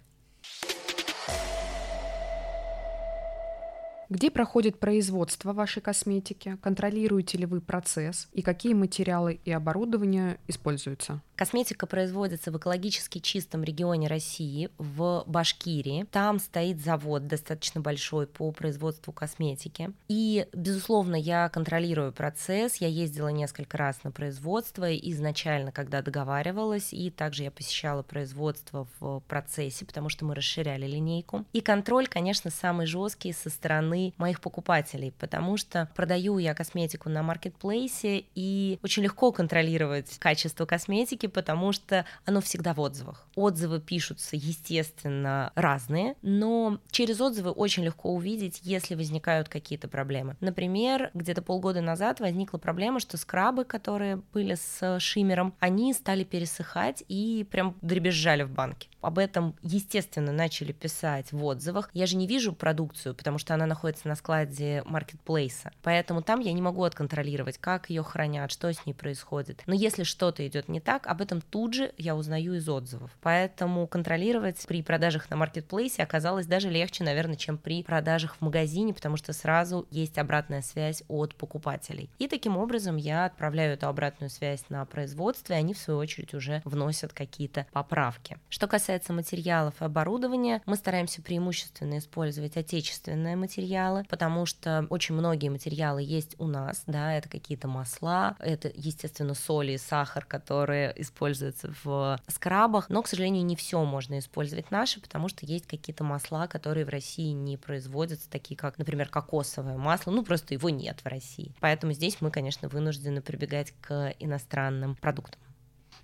Где 4.09 4.29
проходит 4.29 4.79
производство 4.79 5.53
вашей 5.53 5.81
косметики? 5.81 6.57
Контролируете 6.61 7.39
ли 7.39 7.47
вы 7.47 7.61
процесс? 7.61 8.27
И 8.33 8.43
какие 8.43 8.73
материалы 8.75 9.39
и 9.43 9.51
оборудование 9.51 10.37
используются? 10.47 11.21
Косметика 11.35 11.87
производится 11.87 12.51
в 12.51 12.57
экологически 12.57 13.19
чистом 13.19 13.63
регионе 13.63 14.07
России, 14.07 14.69
в 14.77 15.23
Башкирии. 15.25 16.05
Там 16.11 16.39
стоит 16.39 16.79
завод 16.79 17.27
достаточно 17.27 17.81
большой 17.81 18.27
по 18.27 18.51
производству 18.51 19.11
косметики. 19.11 19.91
И, 20.07 20.47
безусловно, 20.53 21.15
я 21.15 21.49
контролирую 21.49 22.11
процесс. 22.13 22.77
Я 22.77 22.87
ездила 22.87 23.29
несколько 23.29 23.77
раз 23.77 24.03
на 24.03 24.11
производство 24.11 24.93
изначально, 24.95 25.71
когда 25.71 26.01
договаривалась, 26.01 26.93
и 26.93 27.09
также 27.09 27.43
я 27.43 27.51
посещала 27.51 28.03
производство 28.03 28.87
в 28.99 29.21
процессе, 29.27 29.85
потому 29.85 30.09
что 30.09 30.25
мы 30.25 30.35
расширяли 30.35 30.85
линейку. 30.85 31.45
И 31.53 31.61
контроль, 31.61 32.07
конечно, 32.07 32.51
самый 32.51 32.85
жесткий 32.85 33.33
со 33.33 33.49
стороны 33.49 34.13
моих 34.17 34.39
покупателей, 34.39 35.11
потому 35.19 35.57
что 35.57 35.89
продаю 35.95 36.37
я 36.37 36.53
косметику 36.53 37.09
на 37.09 37.23
маркетплейсе, 37.23 38.25
и 38.35 38.79
очень 38.83 39.03
легко 39.03 39.31
контролировать 39.31 40.17
качество 40.19 40.65
косметики, 40.65 41.22
косметики, 41.23 41.27
потому 41.27 41.71
что 41.71 42.05
оно 42.25 42.41
всегда 42.41 42.73
в 42.73 42.79
отзывах. 42.79 43.27
Отзывы 43.35 43.79
пишутся, 43.79 44.35
естественно, 44.35 45.51
разные, 45.55 46.15
но 46.21 46.79
через 46.91 47.21
отзывы 47.21 47.51
очень 47.51 47.83
легко 47.83 48.13
увидеть, 48.13 48.61
если 48.63 48.95
возникают 48.95 49.49
какие-то 49.49 49.87
проблемы. 49.87 50.35
Например, 50.41 51.09
где-то 51.13 51.41
полгода 51.41 51.81
назад 51.81 52.19
возникла 52.19 52.57
проблема, 52.57 52.99
что 52.99 53.17
скрабы, 53.17 53.65
которые 53.65 54.17
были 54.33 54.55
с 54.55 54.99
шиммером, 54.99 55.53
они 55.59 55.93
стали 55.93 56.23
пересыхать 56.23 57.03
и 57.09 57.45
прям 57.49 57.75
дребезжали 57.81 58.43
в 58.43 58.51
банке. 58.51 58.89
Об 59.03 59.19
этом, 59.19 59.55
естественно, 59.61 60.31
начали 60.31 60.71
писать 60.71 61.33
в 61.33 61.43
отзывах. 61.43 61.89
Я 61.93 62.05
же 62.05 62.15
не 62.15 62.25
вижу 62.25 62.53
продукцию, 62.53 63.13
потому 63.15 63.37
что 63.37 63.53
она 63.53 63.65
находится 63.65 64.07
на 64.07 64.15
складе 64.15 64.81
маркетплейса. 64.85 65.71
Поэтому 65.81 66.21
там 66.21 66.39
я 66.39 66.53
не 66.53 66.61
могу 66.61 66.83
отконтролировать, 66.83 67.57
как 67.57 67.89
ее 67.89 68.01
хранят, 68.01 68.49
что 68.49 68.71
с 68.71 68.85
ней 68.85 68.93
происходит. 68.93 69.61
Но 69.65 69.73
если 69.73 70.03
что-то 70.03 70.47
идет 70.47 70.69
не 70.69 70.79
так, 70.79 71.05
об 71.05 71.21
этом 71.21 71.41
тут 71.41 71.73
же 71.73 71.91
я 71.97 72.15
узнаю 72.15 72.53
из 72.53 72.69
отзывов. 72.69 73.11
Поэтому 73.21 73.87
контролировать 73.87 74.65
при 74.65 74.81
продажах 74.81 75.29
на 75.29 75.35
маркетплейсе 75.35 76.01
оказалось 76.01 76.45
даже 76.45 76.69
легче, 76.69 77.03
наверное, 77.03 77.35
чем 77.35 77.57
при 77.57 77.83
продажах 77.83 78.37
в 78.37 78.41
магазине, 78.41 78.93
потому 78.93 79.17
что 79.17 79.33
сразу 79.33 79.85
есть 79.91 80.17
обратная 80.17 80.61
связь 80.61 81.03
от 81.09 81.35
покупателей. 81.35 82.09
И 82.19 82.29
таким 82.29 82.55
образом 82.55 82.95
я 82.95 83.25
отправляю 83.25 83.73
эту 83.73 83.87
обратную 83.87 84.29
связь 84.29 84.63
на 84.69 84.85
производство, 84.85 85.51
и 85.51 85.57
они 85.57 85.73
в 85.73 85.77
свою 85.77 85.99
очередь 85.99 86.33
уже 86.33 86.61
вносят 86.63 87.11
какие-то 87.11 87.67
поправки. 87.73 88.37
Что 88.47 88.67
касается 88.67 88.92
касается 88.93 89.13
материалов 89.13 89.81
и 89.81 89.85
оборудования, 89.85 90.61
мы 90.67 90.75
стараемся 90.75 91.19
преимущественно 91.23 91.97
использовать 91.97 92.57
отечественные 92.57 93.35
материалы, 93.35 94.05
потому 94.07 94.45
что 94.45 94.85
очень 94.91 95.15
многие 95.15 95.49
материалы 95.49 96.03
есть 96.03 96.35
у 96.37 96.45
нас, 96.45 96.83
да, 96.85 97.11
это 97.13 97.27
какие-то 97.27 97.67
масла, 97.67 98.35
это, 98.37 98.71
естественно, 98.75 99.33
соли 99.33 99.71
и 99.71 99.77
сахар, 99.79 100.25
которые 100.25 100.93
используются 101.01 101.73
в 101.83 102.19
скрабах, 102.27 102.89
но, 102.89 103.01
к 103.01 103.07
сожалению, 103.07 103.43
не 103.43 103.55
все 103.55 103.83
можно 103.83 104.19
использовать 104.19 104.69
наши, 104.69 105.01
потому 105.01 105.27
что 105.27 105.47
есть 105.47 105.65
какие-то 105.65 106.03
масла, 106.03 106.45
которые 106.45 106.85
в 106.85 106.89
России 106.89 107.31
не 107.31 107.57
производятся, 107.57 108.29
такие 108.29 108.55
как, 108.55 108.77
например, 108.77 109.09
кокосовое 109.09 109.77
масло, 109.77 110.11
ну 110.11 110.23
просто 110.23 110.53
его 110.53 110.69
нет 110.69 110.99
в 111.03 111.07
России. 111.07 111.55
Поэтому 111.61 111.93
здесь 111.93 112.17
мы, 112.21 112.29
конечно, 112.29 112.69
вынуждены 112.69 113.21
прибегать 113.21 113.73
к 113.81 114.13
иностранным 114.19 114.95
продуктам. 114.95 115.39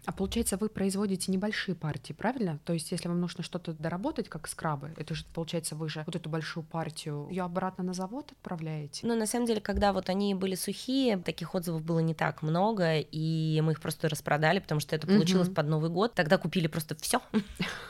А 0.06 0.12
получается, 0.12 0.58
вы 0.58 0.70
производите 0.70 1.32
небольшие 1.32 1.75
партии, 1.75 2.13
правильно? 2.13 2.60
То 2.65 2.74
есть, 2.74 2.91
если 2.91 3.08
вам 3.08 3.20
нужно 3.20 3.44
что-то 3.44 3.74
доработать, 3.74 4.29
как 4.29 4.48
скрабы, 4.48 4.94
это 4.98 5.13
же, 5.13 5.25
получается, 5.34 5.75
вы 5.75 5.89
же 5.89 6.03
вот 6.06 6.15
эту 6.15 6.29
большую 6.29 6.63
партию 6.63 7.27
ее 7.29 7.44
обратно 7.44 7.84
на 7.84 7.94
завод 7.94 8.32
отправляете? 8.32 9.06
Ну, 9.06 9.15
на 9.15 9.25
самом 9.25 9.46
деле, 9.46 9.62
когда 9.62 9.94
вот 9.94 10.10
они 10.10 10.34
были 10.36 10.56
сухие, 10.56 11.18
таких 11.18 11.53
отзывов 11.53 11.84
было 11.84 12.00
не 12.00 12.13
так 12.13 12.41
много, 12.41 12.98
и 13.00 13.62
мы 13.62 13.74
их 13.74 13.82
просто 13.82 14.10
распродали, 14.10 14.60
потому 14.60 14.79
что 14.79 14.96
это 14.96 15.08
получилось 15.08 15.48
угу. 15.48 15.56
под 15.56 15.68
Новый 15.68 15.89
год. 15.89 16.13
Тогда 16.13 16.38
купили 16.38 16.68
просто 16.68 16.96
все. 16.96 17.22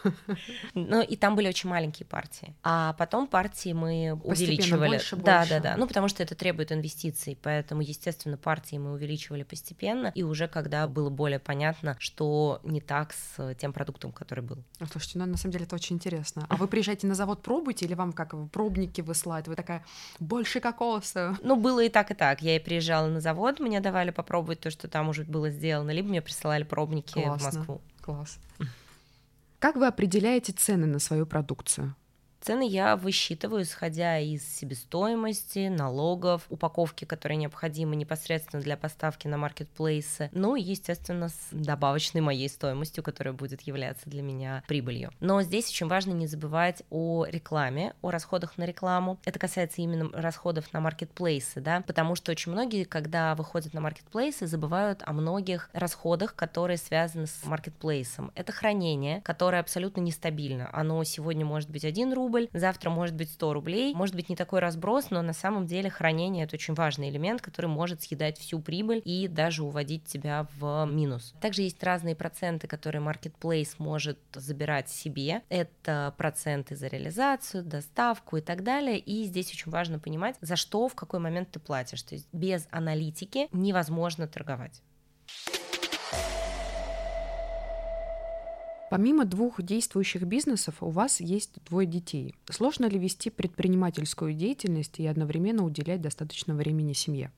Ну, 0.73 1.01
и 1.01 1.15
там 1.15 1.35
были 1.35 1.47
очень 1.47 1.69
маленькие 1.69 2.05
партии. 2.05 2.55
А 2.63 2.93
потом 2.93 3.27
партии 3.27 3.73
мы 3.73 4.19
увеличивали. 4.23 4.99
Да, 5.23 5.45
да, 5.47 5.59
да. 5.59 5.75
Ну, 5.77 5.87
потому 5.87 6.07
что 6.07 6.23
это 6.23 6.35
требует 6.35 6.71
инвестиций, 6.71 7.37
поэтому, 7.41 7.81
естественно, 7.81 8.37
партии 8.37 8.77
мы 8.77 8.93
увеличивали 8.93 9.43
постепенно, 9.43 10.11
и 10.15 10.23
уже 10.23 10.47
когда 10.47 10.87
было 10.87 11.09
более 11.09 11.39
понятно, 11.39 11.97
что 11.99 12.61
не 12.63 12.79
так 12.79 13.13
с 13.13 13.53
тем 13.55 13.73
продуктом, 13.73 14.13
который 14.13 14.39
был. 14.39 14.63
А, 14.79 14.85
слушайте, 14.87 15.19
ну 15.19 15.25
на 15.25 15.35
самом 15.35 15.51
деле 15.51 15.65
это 15.65 15.75
очень 15.75 15.97
интересно. 15.97 16.45
А 16.47 16.55
вы 16.55 16.67
приезжаете 16.69 17.07
на 17.07 17.13
завод, 17.13 17.43
пробуете, 17.43 17.85
или 17.85 17.93
вам 17.93 18.13
как 18.13 18.33
пробники 18.51 19.01
высылают? 19.01 19.49
Вы 19.49 19.55
такая, 19.55 19.85
больше 20.19 20.61
кокоса? 20.61 21.37
Ну, 21.43 21.57
было 21.57 21.83
и 21.83 21.89
так, 21.89 22.09
и 22.09 22.13
так. 22.13 22.41
Я 22.41 22.55
и 22.55 22.59
приезжала 22.59 23.07
на 23.07 23.19
завод, 23.19 23.59
мне 23.59 23.81
давали 23.81 24.11
попробовать 24.11 24.61
то, 24.61 24.71
что 24.71 24.87
там 24.87 25.09
уже 25.09 25.25
было 25.25 25.49
сделано, 25.49 25.91
либо 25.91 26.07
мне 26.07 26.21
присылали 26.21 26.63
пробники 26.63 27.21
Классно. 27.21 27.51
в 27.51 27.55
Москву. 27.55 27.81
Класс. 28.01 28.39
Как 29.59 29.75
вы 29.75 29.87
определяете 29.87 30.53
цены 30.53 30.87
на 30.87 30.99
свою 30.99 31.25
продукцию? 31.25 31.95
Цены 32.41 32.67
я 32.67 32.95
высчитываю, 32.95 33.63
исходя 33.63 34.17
из 34.17 34.47
себестоимости, 34.47 35.67
налогов, 35.67 36.45
упаковки, 36.49 37.03
которые 37.03 37.37
необходимы 37.37 37.97
непосредственно 37.97 38.63
для 38.63 38.77
поставки 38.77 39.27
на 39.27 39.37
маркетплейсы, 39.37 40.29
ну 40.31 40.55
и, 40.55 40.61
естественно, 40.61 41.29
с 41.29 41.47
добавочной 41.51 42.21
моей 42.21 42.47
стоимостью, 42.47 43.03
которая 43.03 43.33
будет 43.33 43.61
являться 43.61 44.09
для 44.09 44.21
меня 44.21 44.63
прибылью. 44.67 45.11
Но 45.19 45.41
здесь 45.41 45.69
очень 45.69 45.87
важно 45.87 46.13
не 46.13 46.27
забывать 46.27 46.83
о 46.89 47.25
рекламе, 47.25 47.93
о 48.01 48.09
расходах 48.09 48.57
на 48.57 48.63
рекламу. 48.63 49.19
Это 49.25 49.37
касается 49.37 49.81
именно 49.81 50.09
расходов 50.13 50.71
на 50.71 50.79
маркетплейсы, 50.79 51.59
да, 51.59 51.81
потому 51.81 52.15
что 52.15 52.31
очень 52.31 52.53
многие, 52.53 52.85
когда 52.85 53.35
выходят 53.35 53.73
на 53.73 53.81
маркетплейсы, 53.81 54.47
забывают 54.47 55.03
о 55.05 55.11
многих 55.11 55.69
расходах, 55.73 56.35
которые 56.35 56.77
связаны 56.77 57.27
с 57.27 57.43
маркетплейсом. 57.43 58.31
Это 58.35 58.53
хранение, 58.53 59.21
которое 59.21 59.59
абсолютно 59.59 59.99
нестабильно. 59.99 60.69
Оно 60.71 61.03
сегодня 61.03 61.45
может 61.45 61.69
быть 61.69 61.83
1 61.83 62.13
рубль, 62.13 62.28
рубль, 62.29 62.47
завтра 62.53 62.89
может 62.89 63.15
быть 63.15 63.31
100 63.31 63.53
рублей, 63.53 63.93
может 63.95 64.15
быть 64.15 64.29
не 64.29 64.35
такой 64.35 64.59
разброс, 64.59 65.09
но 65.09 65.21
на 65.21 65.33
самом 65.33 65.65
деле 65.65 65.89
хранение 65.89 66.45
это 66.45 66.55
очень 66.55 66.75
важный 66.75 67.09
элемент, 67.09 67.41
который 67.41 67.65
может 67.65 68.03
съедать 68.03 68.37
всю 68.37 68.59
прибыль 68.59 69.01
и 69.03 69.27
даже 69.27 69.63
уводить 69.63 70.05
тебя 70.05 70.47
в 70.59 70.85
минус. 70.85 71.33
Также 71.41 71.63
есть 71.63 71.83
разные 71.83 72.15
проценты, 72.15 72.67
которые 72.67 73.01
Marketplace 73.03 73.75
может 73.79 74.19
забирать 74.33 74.89
себе. 74.89 75.41
Это 75.49 76.13
проценты 76.17 76.75
за 76.75 76.87
реализацию, 76.87 77.63
доставку 77.63 78.37
и 78.37 78.41
так 78.41 78.63
далее. 78.63 78.99
И 78.99 79.23
здесь 79.25 79.51
очень 79.51 79.71
важно 79.71 79.99
понимать, 79.99 80.35
за 80.41 80.55
что, 80.55 80.87
в 80.87 80.95
какой 80.95 81.19
момент 81.19 81.49
ты 81.51 81.59
платишь. 81.59 82.03
То 82.03 82.15
есть 82.15 82.27
без 82.31 82.67
аналитики 82.71 83.47
невозможно 83.51 84.27
торговать. 84.27 84.81
Помимо 88.89 89.25
двух 89.25 89.61
действующих 89.61 90.23
бизнесов, 90.23 90.81
у 90.81 90.89
вас 90.89 91.19
есть 91.21 91.63
двое 91.69 91.85
детей. 91.87 92.33
Сложно 92.49 92.87
ли 92.87 92.97
вести 92.97 93.29
предпринимательскую 93.29 94.33
деятельность 94.33 94.99
и 94.99 95.05
одновременно 95.05 95.63
уделять 95.63 96.01
достаточно 96.01 96.55
времени 96.55 96.93
семье? 96.93 97.31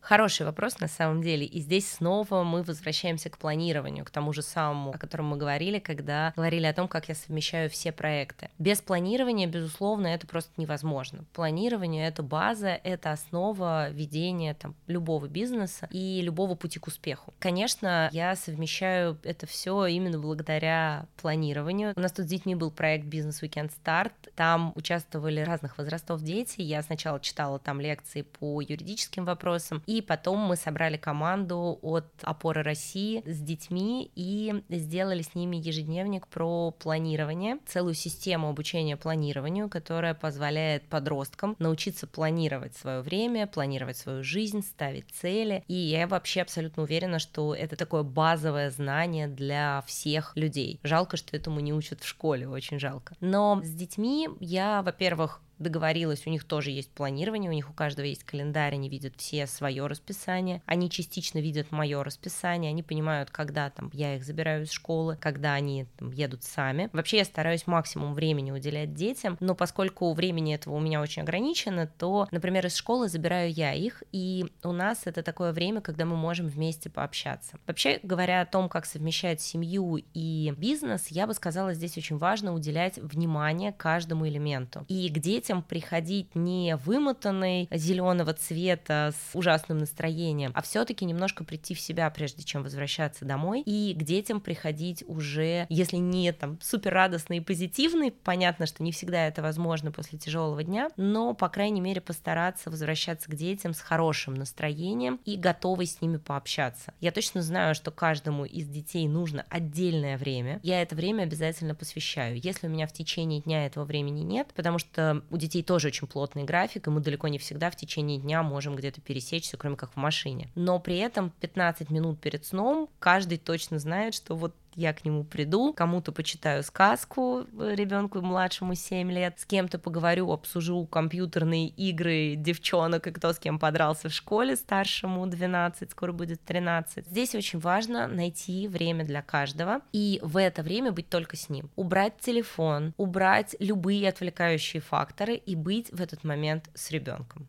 Хороший 0.00 0.46
вопрос 0.46 0.80
на 0.80 0.88
самом 0.88 1.22
деле. 1.22 1.44
И 1.44 1.60
здесь 1.60 1.90
снова 1.90 2.42
мы 2.42 2.62
возвращаемся 2.62 3.28
к 3.30 3.38
планированию, 3.38 4.04
к 4.04 4.10
тому 4.10 4.32
же 4.32 4.42
самому, 4.42 4.90
о 4.92 4.98
котором 4.98 5.26
мы 5.26 5.36
говорили, 5.36 5.78
когда 5.80 6.32
говорили 6.36 6.66
о 6.66 6.72
том, 6.72 6.88
как 6.88 7.08
я 7.08 7.14
совмещаю 7.14 7.68
все 7.68 7.92
проекты. 7.92 8.48
Без 8.58 8.80
планирования, 8.80 9.46
безусловно, 9.46 10.06
это 10.06 10.26
просто 10.26 10.52
невозможно. 10.56 11.24
Планирование— 11.34 12.08
это 12.08 12.22
база, 12.22 12.68
это 12.68 13.12
основа 13.12 13.90
ведения 13.90 14.54
там, 14.54 14.74
любого 14.86 15.28
бизнеса 15.28 15.88
и 15.90 16.20
любого 16.22 16.54
пути 16.54 16.78
к 16.78 16.86
успеху. 16.86 17.34
Конечно, 17.38 18.08
я 18.12 18.34
совмещаю 18.36 19.18
это 19.24 19.46
все 19.46 19.86
именно 19.86 20.18
благодаря 20.18 21.06
планированию. 21.20 21.92
У 21.96 22.00
нас 22.00 22.12
тут 22.12 22.24
с 22.24 22.28
детьми 22.28 22.54
был 22.54 22.70
проект 22.70 23.06
«Бизнес 23.06 23.42
Weekend 23.42 23.72
Start». 23.84 24.12
Там 24.36 24.72
участвовали 24.74 25.40
разных 25.40 25.76
возрастов 25.76 26.22
дети. 26.22 26.62
Я 26.62 26.82
сначала 26.82 27.20
читала 27.20 27.58
там 27.58 27.80
лекции 27.80 28.22
по 28.22 28.60
юридическим 28.60 29.24
вопросам, 29.24 29.82
и 29.88 30.02
потом 30.02 30.40
мы 30.40 30.56
собрали 30.56 30.98
команду 30.98 31.78
от 31.80 32.04
опоры 32.20 32.62
России 32.62 33.22
с 33.24 33.40
детьми 33.40 34.12
и 34.14 34.62
сделали 34.68 35.22
с 35.22 35.34
ними 35.34 35.56
ежедневник 35.56 36.28
про 36.28 36.72
планирование, 36.72 37.56
целую 37.66 37.94
систему 37.94 38.50
обучения 38.50 38.98
планированию, 38.98 39.70
которая 39.70 40.12
позволяет 40.12 40.84
подросткам 40.90 41.56
научиться 41.58 42.06
планировать 42.06 42.76
свое 42.76 43.00
время, 43.00 43.46
планировать 43.46 43.96
свою 43.96 44.22
жизнь, 44.22 44.60
ставить 44.60 45.10
цели. 45.10 45.64
И 45.68 45.74
я 45.74 46.06
вообще 46.06 46.42
абсолютно 46.42 46.82
уверена, 46.82 47.18
что 47.18 47.54
это 47.54 47.74
такое 47.74 48.02
базовое 48.02 48.70
знание 48.70 49.26
для 49.26 49.82
всех 49.86 50.36
людей. 50.36 50.80
Жалко, 50.82 51.16
что 51.16 51.34
этому 51.34 51.60
не 51.60 51.72
учат 51.72 52.02
в 52.02 52.06
школе, 52.06 52.46
очень 52.46 52.78
жалко. 52.78 53.16
Но 53.20 53.62
с 53.64 53.70
детьми 53.70 54.28
я, 54.38 54.82
во-первых, 54.82 55.40
договорилась, 55.58 56.26
у 56.26 56.30
них 56.30 56.44
тоже 56.44 56.70
есть 56.70 56.90
планирование, 56.90 57.50
у 57.50 57.54
них 57.54 57.70
у 57.70 57.72
каждого 57.72 58.06
есть 58.06 58.24
календарь, 58.24 58.74
они 58.74 58.88
видят 58.88 59.14
все 59.16 59.46
свое 59.46 59.86
расписание, 59.86 60.62
они 60.66 60.90
частично 60.90 61.38
видят 61.38 61.72
мое 61.72 62.02
расписание, 62.02 62.70
они 62.70 62.82
понимают, 62.82 63.30
когда 63.30 63.70
там 63.70 63.90
я 63.92 64.16
их 64.16 64.24
забираю 64.24 64.64
из 64.64 64.70
школы, 64.70 65.16
когда 65.20 65.54
они 65.54 65.86
там, 65.98 66.10
едут 66.12 66.44
сами. 66.44 66.90
Вообще 66.92 67.18
я 67.18 67.24
стараюсь 67.24 67.66
максимум 67.66 68.14
времени 68.14 68.50
уделять 68.50 68.94
детям, 68.94 69.36
но 69.40 69.54
поскольку 69.54 70.12
времени 70.12 70.54
этого 70.54 70.74
у 70.74 70.80
меня 70.80 71.00
очень 71.00 71.22
ограничено, 71.22 71.86
то, 71.86 72.28
например, 72.30 72.66
из 72.66 72.76
школы 72.76 73.08
забираю 73.08 73.52
я 73.52 73.72
их, 73.74 74.02
и 74.12 74.46
у 74.62 74.72
нас 74.72 75.02
это 75.04 75.22
такое 75.22 75.52
время, 75.52 75.80
когда 75.80 76.04
мы 76.04 76.16
можем 76.16 76.46
вместе 76.46 76.90
пообщаться. 76.90 77.58
Вообще, 77.66 78.00
говоря 78.02 78.40
о 78.40 78.46
том, 78.46 78.68
как 78.68 78.86
совмещать 78.86 79.40
семью 79.40 79.98
и 80.14 80.54
бизнес, 80.56 81.08
я 81.08 81.26
бы 81.26 81.34
сказала, 81.34 81.74
здесь 81.74 81.96
очень 81.96 82.18
важно 82.18 82.54
уделять 82.54 82.98
внимание 82.98 83.72
каждому 83.72 84.26
элементу. 84.28 84.84
И 84.88 85.08
к 85.08 85.18
детям 85.18 85.47
приходить 85.62 86.34
не 86.34 86.76
вымотанный 86.76 87.68
зеленого 87.70 88.32
цвета 88.34 89.12
с 89.12 89.36
ужасным 89.36 89.78
настроением, 89.78 90.52
а 90.54 90.62
все-таки 90.62 91.04
немножко 91.04 91.44
прийти 91.44 91.74
в 91.74 91.80
себя, 91.80 92.08
прежде 92.10 92.42
чем 92.42 92.62
возвращаться 92.62 93.24
домой. 93.24 93.62
И 93.62 93.94
к 93.94 94.02
детям 94.02 94.40
приходить 94.40 95.04
уже, 95.06 95.66
если 95.68 95.96
не 95.96 96.32
там 96.32 96.58
супер 96.60 96.92
радостный 96.92 97.38
и 97.38 97.40
позитивный, 97.40 98.12
понятно, 98.12 98.66
что 98.66 98.82
не 98.82 98.92
всегда 98.92 99.26
это 99.26 99.42
возможно 99.42 99.90
после 99.90 100.18
тяжелого 100.18 100.62
дня, 100.62 100.90
но, 100.96 101.34
по 101.34 101.48
крайней 101.48 101.80
мере, 101.80 102.00
постараться 102.00 102.70
возвращаться 102.70 103.30
к 103.30 103.34
детям 103.34 103.74
с 103.74 103.80
хорошим 103.80 104.34
настроением 104.34 105.20
и 105.24 105.36
готовой 105.36 105.86
с 105.86 106.00
ними 106.00 106.18
пообщаться. 106.18 106.92
Я 107.00 107.12
точно 107.12 107.42
знаю, 107.42 107.74
что 107.74 107.90
каждому 107.90 108.44
из 108.44 108.66
детей 108.66 109.08
нужно 109.08 109.44
отдельное 109.48 110.18
время. 110.18 110.60
Я 110.62 110.82
это 110.82 110.94
время 110.94 111.22
обязательно 111.22 111.74
посвящаю. 111.74 112.38
Если 112.40 112.66
у 112.66 112.70
меня 112.70 112.86
в 112.86 112.92
течение 112.92 113.40
дня 113.40 113.66
этого 113.66 113.84
времени 113.84 114.20
нет, 114.20 114.52
потому 114.54 114.78
что 114.78 115.22
у 115.30 115.37
детей 115.38 115.62
тоже 115.62 115.88
очень 115.88 116.06
плотный 116.06 116.44
график, 116.44 116.86
и 116.86 116.90
мы 116.90 117.00
далеко 117.00 117.28
не 117.28 117.38
всегда 117.38 117.70
в 117.70 117.76
течение 117.76 118.18
дня 118.18 118.42
можем 118.42 118.76
где-то 118.76 119.00
пересечься, 119.00 119.56
кроме 119.56 119.76
как 119.76 119.92
в 119.92 119.96
машине. 119.96 120.50
Но 120.54 120.78
при 120.78 120.98
этом 120.98 121.30
15 121.40 121.90
минут 121.90 122.20
перед 122.20 122.44
сном 122.44 122.88
каждый 122.98 123.38
точно 123.38 123.78
знает, 123.78 124.14
что 124.14 124.34
вот 124.34 124.54
я 124.78 124.92
к 124.92 125.04
нему 125.04 125.24
приду, 125.24 125.72
кому-то 125.72 126.12
почитаю 126.12 126.62
сказку 126.62 127.40
э, 127.40 127.74
ребенку 127.74 128.20
младшему 128.20 128.76
7 128.76 129.10
лет, 129.10 129.40
с 129.40 129.44
кем-то 129.44 129.78
поговорю, 129.78 130.30
обсужу 130.30 130.86
компьютерные 130.86 131.66
игры 131.68 132.36
девчонок 132.36 133.08
и 133.08 133.10
кто 133.10 133.32
с 133.32 133.40
кем 133.40 133.58
подрался 133.58 134.08
в 134.08 134.12
школе, 134.12 134.54
старшему 134.54 135.26
12, 135.26 135.90
скоро 135.90 136.12
будет 136.12 136.44
13. 136.44 137.06
Здесь 137.08 137.34
очень 137.34 137.58
важно 137.58 138.06
найти 138.06 138.68
время 138.68 139.04
для 139.04 139.20
каждого 139.20 139.80
и 139.92 140.20
в 140.22 140.36
это 140.36 140.62
время 140.62 140.92
быть 140.92 141.08
только 141.08 141.36
с 141.36 141.48
ним. 141.48 141.70
Убрать 141.74 142.18
телефон, 142.20 142.94
убрать 142.96 143.56
любые 143.58 144.08
отвлекающие 144.08 144.80
факторы 144.80 145.34
и 145.34 145.56
быть 145.56 145.90
в 145.90 146.00
этот 146.00 146.22
момент 146.22 146.70
с 146.74 146.92
ребенком. 146.92 147.48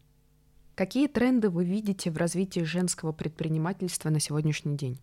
Какие 0.74 1.08
тренды 1.08 1.52
вы 1.52 1.64
видите 1.64 2.10
в 2.10 2.18
развитии 2.18 2.62
женского 2.62 3.12
предпринимательства 3.12 4.10
на 4.10 4.20
сегодняшний 4.20 4.76
день? 4.76 4.98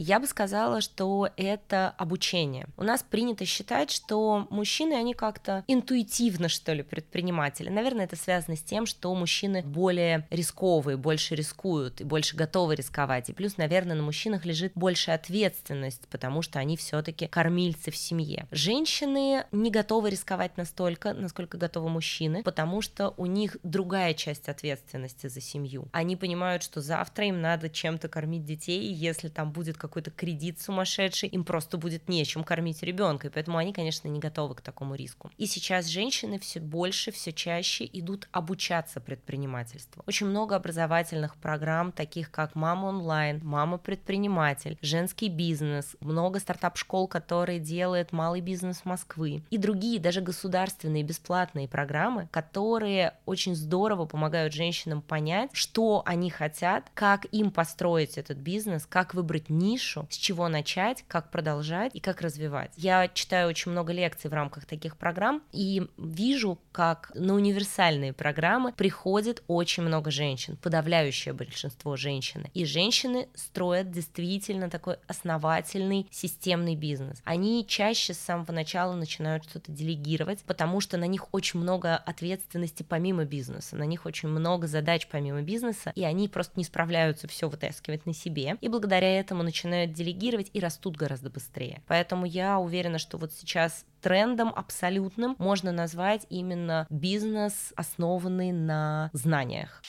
Я 0.00 0.20
бы 0.20 0.28
сказала, 0.28 0.80
что 0.80 1.28
это 1.36 1.92
обучение. 1.98 2.68
У 2.76 2.84
нас 2.84 3.02
принято 3.02 3.44
считать, 3.44 3.90
что 3.90 4.46
мужчины, 4.48 4.94
они 4.94 5.12
как-то 5.12 5.64
интуитивно, 5.66 6.48
что 6.48 6.72
ли, 6.72 6.84
предприниматели. 6.84 7.68
Наверное, 7.68 8.04
это 8.04 8.14
связано 8.14 8.56
с 8.56 8.62
тем, 8.62 8.86
что 8.86 9.12
мужчины 9.16 9.62
более 9.62 10.24
рисковые, 10.30 10.96
больше 10.96 11.34
рискуют 11.34 12.00
и 12.00 12.04
больше 12.04 12.36
готовы 12.36 12.76
рисковать. 12.76 13.28
И 13.28 13.32
плюс, 13.32 13.56
наверное, 13.56 13.96
на 13.96 14.04
мужчинах 14.04 14.44
лежит 14.44 14.70
больше 14.76 15.10
ответственность, 15.10 16.06
потому 16.08 16.42
что 16.42 16.60
они 16.60 16.76
все-таки 16.76 17.26
кормильцы 17.26 17.90
в 17.90 17.96
семье. 17.96 18.46
Женщины 18.52 19.46
не 19.50 19.72
готовы 19.72 20.10
рисковать 20.10 20.56
настолько, 20.56 21.12
насколько 21.12 21.58
готовы 21.58 21.88
мужчины, 21.88 22.44
потому 22.44 22.82
что 22.82 23.14
у 23.16 23.26
них 23.26 23.56
другая 23.64 24.14
часть 24.14 24.48
ответственности 24.48 25.26
за 25.26 25.40
семью. 25.40 25.88
Они 25.90 26.14
понимают, 26.14 26.62
что 26.62 26.80
завтра 26.80 27.26
им 27.26 27.40
надо 27.40 27.68
чем-то 27.68 28.08
кормить 28.08 28.44
детей, 28.44 28.80
и 28.88 28.92
если 28.92 29.28
там 29.28 29.50
будет 29.50 29.76
какой-то 29.88 30.10
кредит 30.10 30.60
сумасшедший, 30.60 31.28
им 31.28 31.44
просто 31.44 31.78
будет 31.78 32.08
нечем 32.08 32.44
кормить 32.44 32.82
ребенка, 32.82 33.26
и 33.26 33.30
поэтому 33.30 33.58
они, 33.58 33.72
конечно, 33.72 34.08
не 34.08 34.20
готовы 34.20 34.54
к 34.54 34.60
такому 34.60 34.94
риску. 34.94 35.30
И 35.36 35.46
сейчас 35.46 35.86
женщины 35.86 36.38
все 36.38 36.60
больше, 36.60 37.10
все 37.10 37.32
чаще 37.32 37.88
идут 37.92 38.28
обучаться 38.32 39.00
предпринимательству. 39.00 40.02
Очень 40.06 40.26
много 40.26 40.56
образовательных 40.56 41.36
программ, 41.36 41.92
таких 41.92 42.30
как 42.30 42.54
«Мама 42.54 42.86
онлайн», 42.86 43.40
«Мама 43.42 43.78
предприниматель», 43.78 44.78
«Женский 44.82 45.28
бизнес», 45.28 45.96
много 46.00 46.38
стартап-школ, 46.38 47.08
которые 47.08 47.58
делает 47.58 48.12
малый 48.12 48.40
бизнес 48.40 48.84
Москвы, 48.84 49.42
и 49.50 49.58
другие, 49.58 49.98
даже 50.00 50.20
государственные 50.20 51.02
бесплатные 51.02 51.68
программы, 51.68 52.28
которые 52.30 53.14
очень 53.26 53.54
здорово 53.54 54.04
помогают 54.04 54.52
женщинам 54.52 55.02
понять, 55.02 55.50
что 55.52 56.02
они 56.04 56.30
хотят, 56.30 56.90
как 56.94 57.26
им 57.32 57.50
построить 57.50 58.18
этот 58.18 58.38
бизнес, 58.38 58.86
как 58.86 59.14
выбрать 59.14 59.48
нишу, 59.48 59.77
нишу, 59.78 60.06
с 60.10 60.16
чего 60.16 60.48
начать, 60.48 61.04
как 61.06 61.30
продолжать 61.30 61.94
и 61.94 62.00
как 62.00 62.20
развивать. 62.20 62.72
Я 62.76 63.08
читаю 63.08 63.48
очень 63.48 63.70
много 63.72 63.92
лекций 63.92 64.28
в 64.28 64.34
рамках 64.34 64.66
таких 64.66 64.96
программ 64.96 65.42
и 65.52 65.86
вижу, 65.96 66.58
как 66.72 67.12
на 67.14 67.34
универсальные 67.34 68.12
программы 68.12 68.72
приходит 68.72 69.42
очень 69.46 69.84
много 69.84 70.10
женщин, 70.10 70.56
подавляющее 70.56 71.32
большинство 71.32 71.96
женщин. 71.96 72.46
И 72.54 72.64
женщины 72.64 73.28
строят 73.34 73.90
действительно 73.92 74.68
такой 74.68 74.96
основательный 75.06 76.08
системный 76.10 76.74
бизнес. 76.74 77.20
Они 77.24 77.64
чаще 77.66 78.14
с 78.14 78.18
самого 78.18 78.52
начала 78.52 78.94
начинают 78.94 79.44
что-то 79.44 79.70
делегировать, 79.70 80.40
потому 80.44 80.80
что 80.80 80.96
на 80.96 81.06
них 81.06 81.32
очень 81.32 81.60
много 81.60 81.96
ответственности 81.96 82.82
помимо 82.82 83.24
бизнеса, 83.24 83.76
на 83.76 83.84
них 83.84 84.06
очень 84.06 84.28
много 84.28 84.66
задач 84.66 85.06
помимо 85.06 85.42
бизнеса, 85.42 85.92
и 85.94 86.02
они 86.02 86.28
просто 86.28 86.54
не 86.56 86.64
справляются 86.64 87.28
все 87.28 87.48
вытаскивать 87.48 88.06
на 88.06 88.14
себе. 88.14 88.56
И 88.60 88.68
благодаря 88.68 89.20
этому 89.20 89.42
начинают 89.42 89.67
начинают 89.68 89.92
делегировать 89.92 90.50
и 90.52 90.60
растут 90.60 90.96
гораздо 90.96 91.30
быстрее. 91.30 91.82
Поэтому 91.86 92.26
я 92.26 92.58
уверена, 92.58 92.98
что 92.98 93.18
вот 93.18 93.32
сейчас 93.32 93.84
трендом 94.00 94.52
абсолютным 94.54 95.36
можно 95.38 95.72
назвать 95.72 96.26
именно 96.30 96.86
бизнес, 96.90 97.72
основанный 97.76 98.52
на 98.52 99.10
знаниях. 99.12 99.82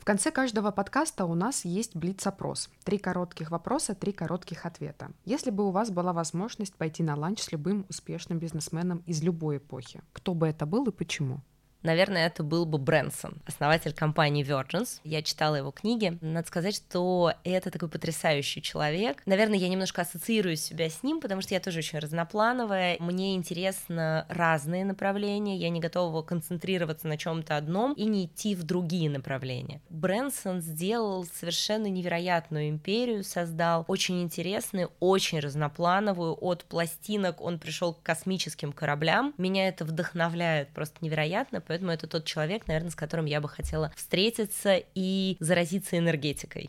В 0.00 0.04
конце 0.04 0.30
каждого 0.30 0.70
подкаста 0.70 1.26
у 1.26 1.34
нас 1.34 1.64
есть 1.64 1.94
блиц-опрос. 1.94 2.70
Три 2.84 2.98
коротких 2.98 3.50
вопроса, 3.50 3.94
три 3.94 4.12
коротких 4.12 4.64
ответа. 4.66 5.10
Если 5.24 5.50
бы 5.50 5.68
у 5.68 5.70
вас 5.70 5.90
была 5.90 6.12
возможность 6.12 6.74
пойти 6.74 7.02
на 7.02 7.16
ланч 7.16 7.40
с 7.40 7.52
любым 7.52 7.84
успешным 7.88 8.38
бизнесменом 8.38 9.02
из 9.06 9.22
любой 9.22 9.58
эпохи, 9.58 10.02
кто 10.12 10.34
бы 10.34 10.48
это 10.48 10.66
был 10.66 10.86
и 10.86 10.90
почему? 10.90 11.42
Наверное, 11.82 12.26
это 12.26 12.42
был 12.42 12.66
бы 12.66 12.78
Брэнсон, 12.78 13.40
основатель 13.46 13.92
компании 13.92 14.44
Virgins. 14.44 15.00
Я 15.02 15.22
читала 15.22 15.56
его 15.56 15.70
книги. 15.70 16.18
Надо 16.20 16.46
сказать, 16.46 16.76
что 16.76 17.32
это 17.42 17.70
такой 17.70 17.88
потрясающий 17.88 18.60
человек. 18.60 19.22
Наверное, 19.24 19.58
я 19.58 19.68
немножко 19.68 20.02
ассоциирую 20.02 20.56
себя 20.56 20.90
с 20.90 21.02
ним, 21.02 21.20
потому 21.20 21.40
что 21.40 21.54
я 21.54 21.60
тоже 21.60 21.78
очень 21.78 21.98
разноплановая. 21.98 22.96
Мне 23.00 23.34
интересно 23.34 24.26
разные 24.28 24.84
направления. 24.84 25.56
Я 25.56 25.70
не 25.70 25.80
готова 25.80 26.22
концентрироваться 26.22 27.08
на 27.08 27.16
чем-то 27.16 27.56
одном 27.56 27.94
и 27.94 28.04
не 28.04 28.26
идти 28.26 28.54
в 28.54 28.62
другие 28.64 29.08
направления. 29.08 29.80
Брэнсон 29.88 30.60
сделал 30.60 31.24
совершенно 31.24 31.86
невероятную 31.86 32.68
империю, 32.68 33.24
создал 33.24 33.84
очень 33.88 34.22
интересную, 34.22 34.90
очень 35.00 35.40
разноплановую. 35.40 36.36
От 36.40 36.64
пластинок 36.64 37.40
он 37.40 37.58
пришел 37.58 37.94
к 37.94 38.02
космическим 38.02 38.72
кораблям. 38.72 39.34
Меня 39.38 39.68
это 39.68 39.84
вдохновляет 39.84 40.68
просто 40.70 40.98
невероятно, 41.00 41.60
поэтому 41.70 41.92
это 41.92 42.08
тот 42.08 42.24
человек, 42.24 42.66
наверное, 42.66 42.90
с 42.90 42.96
которым 42.96 43.26
я 43.26 43.40
бы 43.40 43.48
хотела 43.48 43.92
встретиться 43.94 44.82
и 44.96 45.36
заразиться 45.38 45.96
энергетикой. 45.96 46.68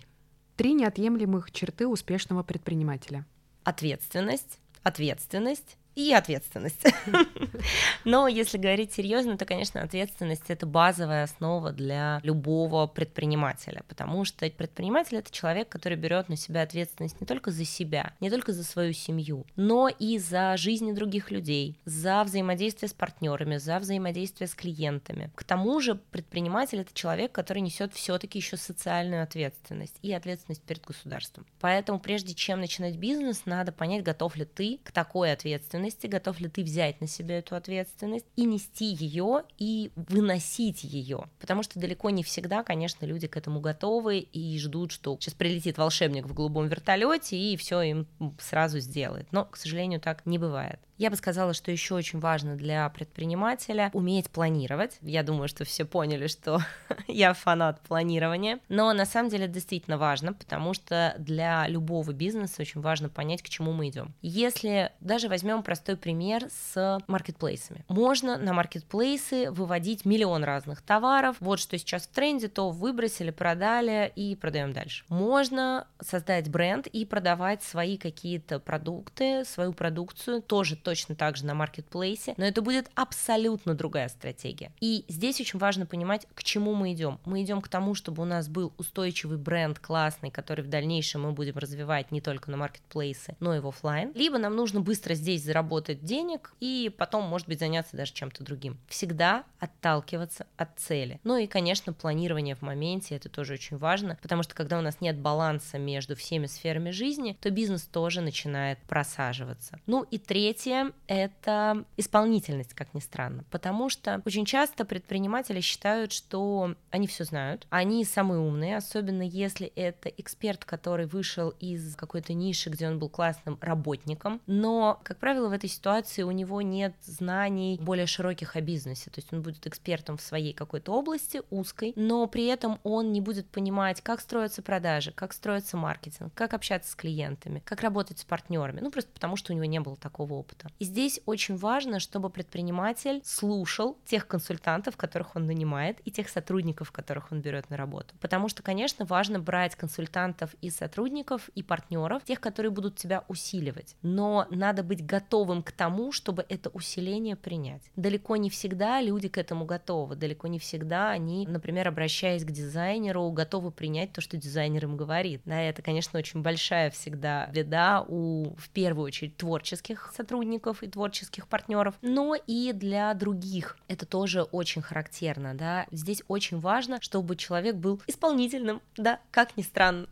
Три 0.58 0.74
неотъемлемых 0.74 1.52
черты 1.52 1.88
успешного 1.88 2.44
предпринимателя. 2.44 3.26
Ответственность, 3.64 4.60
ответственность 4.84 5.78
и 5.96 6.14
ответственность. 6.14 6.84
Но 8.06 8.28
если 8.28 8.58
говорить 8.58 8.94
серьезно, 8.94 9.38
то, 9.38 9.46
конечно, 9.46 9.82
ответственность 9.82 10.50
это 10.50 10.66
базовая 10.66 11.24
основа 11.24 11.72
для 11.72 12.20
любого 12.24 12.88
предпринимателя, 12.88 13.84
потому 13.88 14.24
что 14.26 14.50
предприниматель 14.50 15.18
это 15.18 15.32
человек, 15.32 15.70
который 15.70 15.98
берет 15.98 16.30
на 16.30 16.38
себя 16.38 16.62
ответственность 16.62 17.20
не 17.20 17.28
только 17.28 17.52
за 17.52 17.66
себя, 17.66 18.14
не 18.20 18.30
только 18.30 18.54
за 18.54 18.64
свою 18.64 18.94
семью, 18.94 19.46
но 19.56 19.90
и 19.90 20.18
за 20.18 20.56
жизни 20.58 20.94
других 20.94 21.32
людей, 21.32 21.78
за 21.86 22.24
взаимодействие 22.24 22.90
с 22.90 22.94
партнерами, 22.94 23.58
за 23.58 23.80
взаимодействие 23.80 24.48
с 24.48 24.56
клиентами. 24.56 25.32
К 25.36 25.44
тому 25.44 25.80
же 25.82 25.96
предприниматель 25.96 26.80
это 26.80 26.94
человек, 26.94 27.32
который 27.32 27.60
несет 27.60 27.94
все-таки 27.94 28.40
еще 28.40 28.58
социальную 28.58 29.24
ответственность 29.24 29.98
и 30.02 30.14
ответственность 30.14 30.64
перед 30.64 30.86
государством. 30.86 31.46
Поэтому 31.60 32.00
прежде 32.00 32.34
чем 32.34 32.60
начинать 32.62 32.96
бизнес, 32.96 33.46
надо 33.46 33.72
понять, 33.72 34.04
готов 34.04 34.36
ли 34.36 34.46
ты 34.46 34.80
к 34.84 34.92
такой 34.92 35.34
ответственности 35.34 35.81
ответственности, 35.82 36.08
готов 36.08 36.40
ли 36.40 36.50
ты 36.50 36.64
взять 36.64 37.02
на 37.02 37.08
себя 37.08 37.40
эту 37.40 37.56
ответственность 37.56 38.26
и 38.36 38.46
нести 38.46 38.86
ее 38.86 39.44
и 39.58 39.92
выносить 39.96 40.84
ее. 40.84 41.26
Потому 41.40 41.64
что 41.64 41.80
далеко 41.80 42.10
не 42.10 42.24
всегда, 42.24 42.64
конечно, 42.64 43.06
люди 43.06 43.28
к 43.28 43.38
этому 43.38 43.60
готовы 43.60 44.20
и 44.20 44.58
ждут, 44.60 44.92
что 44.92 45.18
сейчас 45.20 45.34
прилетит 45.34 45.78
волшебник 45.78 46.26
в 46.26 46.34
голубом 46.34 46.68
вертолете 46.68 47.38
и 47.38 47.58
все 47.58 47.82
им 47.82 48.08
сразу 48.40 48.80
сделает. 48.80 49.28
Но, 49.32 49.46
к 49.46 49.58
сожалению, 49.58 50.00
так 50.00 50.26
не 50.26 50.38
бывает. 50.38 50.80
Я 51.02 51.10
бы 51.10 51.16
сказала, 51.16 51.56
что 51.56 51.72
еще 51.72 51.96
очень 51.96 52.20
важно 52.20 52.56
для 52.56 52.88
предпринимателя 52.90 53.90
уметь 53.92 54.30
планировать. 54.30 55.00
Я 55.02 55.24
думаю, 55.24 55.48
что 55.48 55.66
все 55.66 55.84
поняли, 55.84 56.28
что 56.28 56.60
я 57.08 57.34
фанат 57.34 57.82
планирования. 57.82 58.60
Но 58.70 58.94
на 58.94 59.06
самом 59.06 59.32
деле 59.32 59.48
действительно 59.48 59.98
важно, 59.98 60.34
потому 60.34 60.76
что 60.76 61.16
для 61.18 61.68
любого 61.68 62.14
бизнеса 62.14 62.62
очень 62.62 62.82
важно 62.82 63.10
понять, 63.10 63.42
к 63.42 63.50
чему 63.50 63.72
мы 63.72 63.90
идем. 63.90 64.14
Если 64.22 64.92
даже 65.00 65.28
возьмем 65.28 65.64
простой 65.64 65.98
пример 65.98 66.48
с 66.52 67.00
маркетплейсами. 67.08 67.84
Можно 67.88 68.38
на 68.38 68.54
маркетплейсы 68.54 69.50
выводить 69.50 70.06
миллион 70.06 70.44
разных 70.44 70.84
товаров. 70.84 71.36
Вот 71.40 71.60
что 71.60 71.80
сейчас 71.80 72.04
в 72.04 72.10
тренде, 72.10 72.48
то 72.48 72.70
выбросили, 72.70 73.32
продали 73.32 74.14
и 74.16 74.36
продаем 74.36 74.72
дальше. 74.72 75.04
Можно 75.10 75.88
создать 76.00 76.48
бренд 76.52 76.86
и 76.86 77.06
продавать 77.06 77.64
свои 77.64 77.98
какие-то 77.98 78.60
продукты, 78.60 79.46
свою 79.46 79.74
продукцию, 79.74 80.44
тоже 80.44 80.76
точно 80.76 80.91
так 81.16 81.38
же 81.38 81.46
на 81.46 81.54
маркетплейсе, 81.54 82.34
но 82.38 82.46
это 82.46 82.62
будет 82.62 82.90
абсолютно 82.96 83.74
другая 83.74 84.10
стратегия. 84.10 84.72
И 84.80 85.06
здесь 85.08 85.40
очень 85.40 85.60
важно 85.60 85.86
понимать, 85.86 86.28
к 86.34 86.44
чему 86.44 86.74
мы 86.74 86.94
идем. 86.94 87.20
Мы 87.26 87.44
идем 87.44 87.62
к 87.62 87.68
тому, 87.68 87.96
чтобы 87.96 88.24
у 88.24 88.26
нас 88.26 88.48
был 88.48 88.74
устойчивый 88.78 89.38
бренд 89.38 89.80
классный, 89.80 90.32
который 90.32 90.64
в 90.64 90.68
дальнейшем 90.68 91.22
мы 91.24 91.32
будем 91.32 91.58
развивать 91.58 92.12
не 92.12 92.22
только 92.22 92.52
на 92.52 92.58
маркетплейсы, 92.58 93.36
но 93.40 93.56
и 93.56 93.60
в 93.60 93.68
офлайн. 93.68 94.12
Либо 94.16 94.38
нам 94.38 94.56
нужно 94.56 94.82
быстро 94.82 95.14
здесь 95.14 95.44
заработать 95.44 96.04
денег 96.04 96.54
и 96.60 96.94
потом, 96.98 97.26
может 97.26 97.48
быть, 97.48 97.60
заняться 97.60 97.98
даже 97.98 98.14
чем-то 98.14 98.44
другим. 98.44 98.80
Всегда 98.88 99.44
отталкиваться 99.60 100.48
от 100.58 100.80
цели. 100.80 101.20
Ну 101.24 101.38
и, 101.38 101.48
конечно, 101.48 101.94
планирование 101.94 102.56
в 102.56 102.62
моменте, 102.62 103.16
это 103.16 103.30
тоже 103.30 103.54
очень 103.54 103.78
важно, 103.78 104.18
потому 104.22 104.44
что 104.44 104.56
когда 104.56 104.80
у 104.80 104.82
нас 104.82 105.02
нет 105.02 105.18
баланса 105.18 105.78
между 105.78 106.16
всеми 106.16 106.48
сферами 106.48 106.92
жизни, 106.92 107.38
то 107.42 107.50
бизнес 107.50 107.84
тоже 107.84 108.22
начинает 108.22 108.80
просаживаться. 108.80 109.80
Ну 109.86 110.04
и 110.04 110.18
третье— 110.18 110.71
это 111.08 111.86
исполнительность, 111.98 112.74
как 112.74 112.94
ни 112.94 113.00
странно, 113.00 113.44
потому 113.52 113.90
что 113.90 114.22
очень 114.26 114.46
часто 114.46 114.86
предприниматели 114.86 115.62
считают, 115.62 116.12
что 116.12 116.76
они 116.90 117.08
все 117.08 117.24
знают, 117.24 117.68
они 117.70 118.06
самые 118.06 118.40
умные, 118.40 118.78
особенно 118.78 119.24
если 119.24 119.68
это 119.68 120.10
эксперт, 120.10 120.66
который 120.66 121.06
вышел 121.06 121.50
из 121.60 121.96
какой-то 121.96 122.34
ниши, 122.34 122.70
где 122.70 122.88
он 122.88 123.00
был 123.00 123.10
классным 123.10 123.58
работником, 123.62 124.42
но, 124.48 125.00
как 125.04 125.18
правило, 125.18 125.50
в 125.50 125.54
этой 125.54 125.70
ситуации 125.70 126.24
у 126.24 126.32
него 126.32 126.62
нет 126.62 126.94
знаний 127.02 127.80
более 127.82 128.06
широких 128.06 128.56
о 128.56 128.62
бизнесе, 128.62 129.10
то 129.10 129.20
есть 129.20 129.32
он 129.34 129.42
будет 129.42 129.66
экспертом 129.68 130.18
в 130.18 130.22
своей 130.22 130.54
какой-то 130.54 130.94
области, 130.94 131.42
узкой, 131.50 131.94
но 131.96 132.28
при 132.28 132.46
этом 132.46 132.80
он 132.84 133.12
не 133.12 133.22
будет 133.22 133.48
понимать, 133.48 134.02
как 134.02 134.22
строятся 134.22 134.62
продажи, 134.62 135.12
как 135.12 135.34
строится 135.34 135.78
маркетинг, 135.78 136.34
как 136.34 136.54
общаться 136.54 136.92
с 136.92 136.96
клиентами, 136.96 137.62
как 137.66 137.82
работать 137.82 138.20
с 138.20 138.24
партнерами, 138.24 138.82
ну 138.82 138.92
просто 138.92 139.12
потому, 139.12 139.36
что 139.36 139.54
у 139.54 139.56
него 139.56 139.66
не 139.66 139.80
было 139.80 139.96
такого 139.96 140.34
опыта. 140.34 140.61
И 140.80 140.86
здесь 140.86 141.22
очень 141.26 141.58
важно, 141.58 142.00
чтобы 142.00 142.30
предприниматель 142.30 143.22
слушал 143.24 143.98
тех 144.06 144.28
консультантов, 144.28 144.98
которых 144.98 145.36
он 145.36 145.46
нанимает, 145.46 146.00
и 146.06 146.12
тех 146.12 146.30
сотрудников, 146.30 146.92
которых 146.92 147.32
он 147.32 147.42
берет 147.42 147.70
на 147.70 147.78
работу. 147.78 148.14
Потому 148.20 148.50
что, 148.50 148.62
конечно, 148.64 149.06
важно 149.06 149.40
брать 149.40 149.76
консультантов 149.76 150.54
и 150.62 150.70
сотрудников, 150.70 151.50
и 151.56 151.64
партнеров, 151.64 152.24
тех, 152.24 152.40
которые 152.40 152.72
будут 152.72 152.98
тебя 152.98 153.24
усиливать. 153.28 153.96
Но 154.02 154.48
надо 154.50 154.84
быть 154.84 155.06
готовым 155.06 155.64
к 155.64 155.72
тому, 155.72 156.12
чтобы 156.12 156.46
это 156.50 156.70
усиление 156.70 157.36
принять. 157.36 157.84
Далеко 157.96 158.36
не 158.36 158.50
всегда 158.50 159.02
люди 159.02 159.28
к 159.30 159.38
этому 159.38 159.66
готовы, 159.66 160.16
далеко 160.16 160.48
не 160.48 160.60
всегда 160.60 161.12
они, 161.12 161.48
например, 161.48 161.88
обращаясь 161.88 162.44
к 162.44 162.52
дизайнеру, 162.52 163.32
готовы 163.32 163.72
принять 163.72 164.14
то, 164.14 164.22
что 164.22 164.38
дизайнер 164.38 164.86
им 164.86 164.98
говорит. 164.98 165.42
Да, 165.46 165.60
это, 165.60 165.82
конечно, 165.82 166.20
очень 166.20 166.42
большая 166.42 166.92
всегда 166.92 167.48
беда 167.48 168.06
у, 168.08 168.54
в 168.58 168.70
первую 168.70 169.06
очередь, 169.06 169.38
творческих 169.38 170.12
сотрудников 170.16 170.51
и 170.84 170.88
творческих 170.88 171.48
партнеров, 171.48 171.96
но 172.02 172.36
и 172.36 172.74
для 172.74 173.14
других. 173.14 173.78
Это 173.88 174.06
тоже 174.06 174.44
очень 174.44 174.82
характерно, 174.82 175.54
да. 175.54 175.88
Здесь 175.92 176.24
очень 176.28 176.60
важно, 176.60 177.00
чтобы 177.02 177.36
человек 177.36 177.76
был 177.76 178.02
исполнительным, 178.08 178.82
да, 178.98 179.20
как 179.32 179.58
ни 179.58 179.62
странно. 179.62 180.08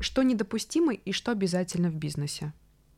Что 0.00 0.22
недопустимо 0.22 0.94
и 0.94 1.12
что 1.12 1.30
обязательно 1.30 1.88
в 1.88 1.94
бизнесе? 1.94 2.52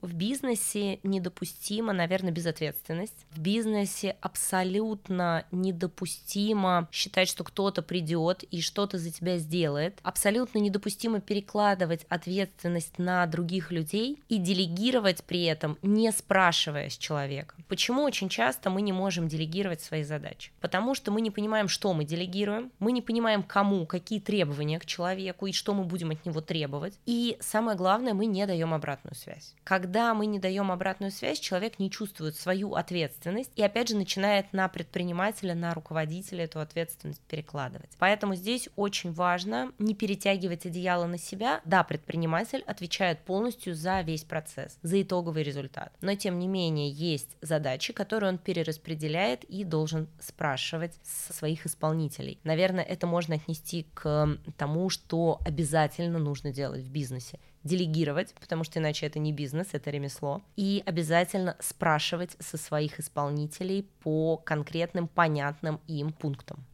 В 0.04 0.12
бизнесе 0.12 1.00
недопустима, 1.02 1.94
наверное, 1.94 2.30
безответственность. 2.30 3.24
В 3.30 3.40
бизнесе 3.40 4.18
абсолютно 4.20 5.46
недопустимо 5.50 6.88
считать, 6.92 7.26
что 7.26 7.42
кто-то 7.42 7.80
придет 7.80 8.42
и 8.42 8.60
что-то 8.60 8.98
за 8.98 9.10
тебя 9.10 9.38
сделает. 9.38 9.98
Абсолютно 10.02 10.58
недопустимо 10.58 11.20
перекладывать 11.20 12.04
ответственность 12.10 12.98
на 12.98 13.24
других 13.24 13.72
людей 13.72 14.22
и 14.28 14.36
делегировать 14.36 15.24
при 15.24 15.44
этом, 15.44 15.78
не 15.80 16.12
спрашивая 16.12 16.90
с 16.90 16.98
человека. 16.98 17.54
Почему 17.66 18.02
очень 18.02 18.28
часто 18.28 18.68
мы 18.68 18.82
не 18.82 18.92
можем 18.92 19.26
делегировать 19.26 19.80
свои 19.80 20.02
задачи? 20.02 20.50
Потому 20.60 20.94
что 20.94 21.12
мы 21.12 21.22
не 21.22 21.30
понимаем, 21.30 21.66
что 21.66 21.94
мы 21.94 22.04
делегируем, 22.04 22.70
мы 22.78 22.92
не 22.92 23.00
понимаем, 23.00 23.42
кому, 23.42 23.86
какие 23.86 24.20
требования 24.20 24.78
к 24.78 24.84
человеку 24.84 25.46
и 25.46 25.52
что 25.52 25.72
мы 25.72 25.84
будем 25.84 26.10
от 26.10 26.26
него 26.26 26.42
требовать. 26.42 26.98
И 27.06 27.38
самое 27.40 27.74
главное, 27.74 28.12
мы 28.12 28.26
не 28.26 28.46
даем 28.46 28.74
обратную 28.74 29.14
связь. 29.14 29.54
Когда 29.64 29.93
когда 29.94 30.12
мы 30.12 30.26
не 30.26 30.40
даем 30.40 30.72
обратную 30.72 31.12
связь, 31.12 31.38
человек 31.38 31.78
не 31.78 31.88
чувствует 31.88 32.34
свою 32.34 32.74
ответственность 32.74 33.52
и 33.54 33.62
опять 33.62 33.90
же 33.90 33.96
начинает 33.96 34.52
на 34.52 34.66
предпринимателя, 34.66 35.54
на 35.54 35.72
руководителя 35.72 36.46
эту 36.46 36.58
ответственность 36.58 37.20
перекладывать. 37.28 37.90
Поэтому 38.00 38.34
здесь 38.34 38.68
очень 38.74 39.12
важно 39.12 39.70
не 39.78 39.94
перетягивать 39.94 40.66
одеяло 40.66 41.06
на 41.06 41.16
себя. 41.16 41.60
Да, 41.64 41.84
предприниматель 41.84 42.64
отвечает 42.66 43.20
полностью 43.20 43.76
за 43.76 44.00
весь 44.00 44.24
процесс, 44.24 44.78
за 44.82 45.00
итоговый 45.00 45.44
результат. 45.44 45.92
Но 46.00 46.16
тем 46.16 46.40
не 46.40 46.48
менее 46.48 46.90
есть 46.90 47.36
задачи, 47.40 47.92
которые 47.92 48.32
он 48.32 48.38
перераспределяет 48.38 49.44
и 49.44 49.62
должен 49.62 50.08
спрашивать 50.18 50.98
со 51.04 51.32
своих 51.32 51.66
исполнителей. 51.66 52.40
Наверное, 52.42 52.82
это 52.82 53.06
можно 53.06 53.36
отнести 53.36 53.86
к 53.94 54.40
тому, 54.56 54.90
что 54.90 55.38
обязательно 55.44 56.18
нужно 56.18 56.50
делать 56.50 56.82
в 56.82 56.90
бизнесе 56.90 57.38
делегировать, 57.64 58.34
потому 58.40 58.62
что 58.64 58.78
иначе 58.78 59.06
это 59.06 59.18
не 59.18 59.32
бизнес, 59.32 59.68
это 59.72 59.90
ремесло, 59.90 60.42
и 60.56 60.82
обязательно 60.86 61.56
спрашивать 61.60 62.36
со 62.38 62.56
своих 62.56 63.00
исполнителей 63.00 63.88
по 64.02 64.36
конкретным, 64.36 65.08
понятным 65.08 65.80
им 65.88 66.12
пунктам. 66.12 66.64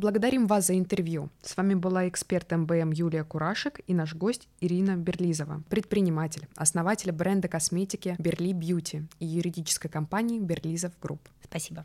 Благодарим 0.00 0.46
вас 0.46 0.68
за 0.68 0.78
интервью. 0.78 1.28
С 1.42 1.58
вами 1.58 1.74
была 1.74 2.08
эксперт 2.08 2.50
МБМ 2.50 2.90
Юлия 2.92 3.22
Курашек 3.22 3.80
и 3.86 3.92
наш 3.92 4.14
гость 4.14 4.48
Ирина 4.62 4.96
Берлизова, 4.96 5.62
предприниматель, 5.68 6.48
основатель 6.56 7.12
бренда 7.12 7.48
косметики 7.48 8.16
Берли 8.18 8.54
Beauty 8.54 9.02
и 9.18 9.26
юридической 9.26 9.90
компании 9.90 10.40
Берлизов 10.40 10.98
Group. 11.02 11.20
Спасибо. 11.44 11.84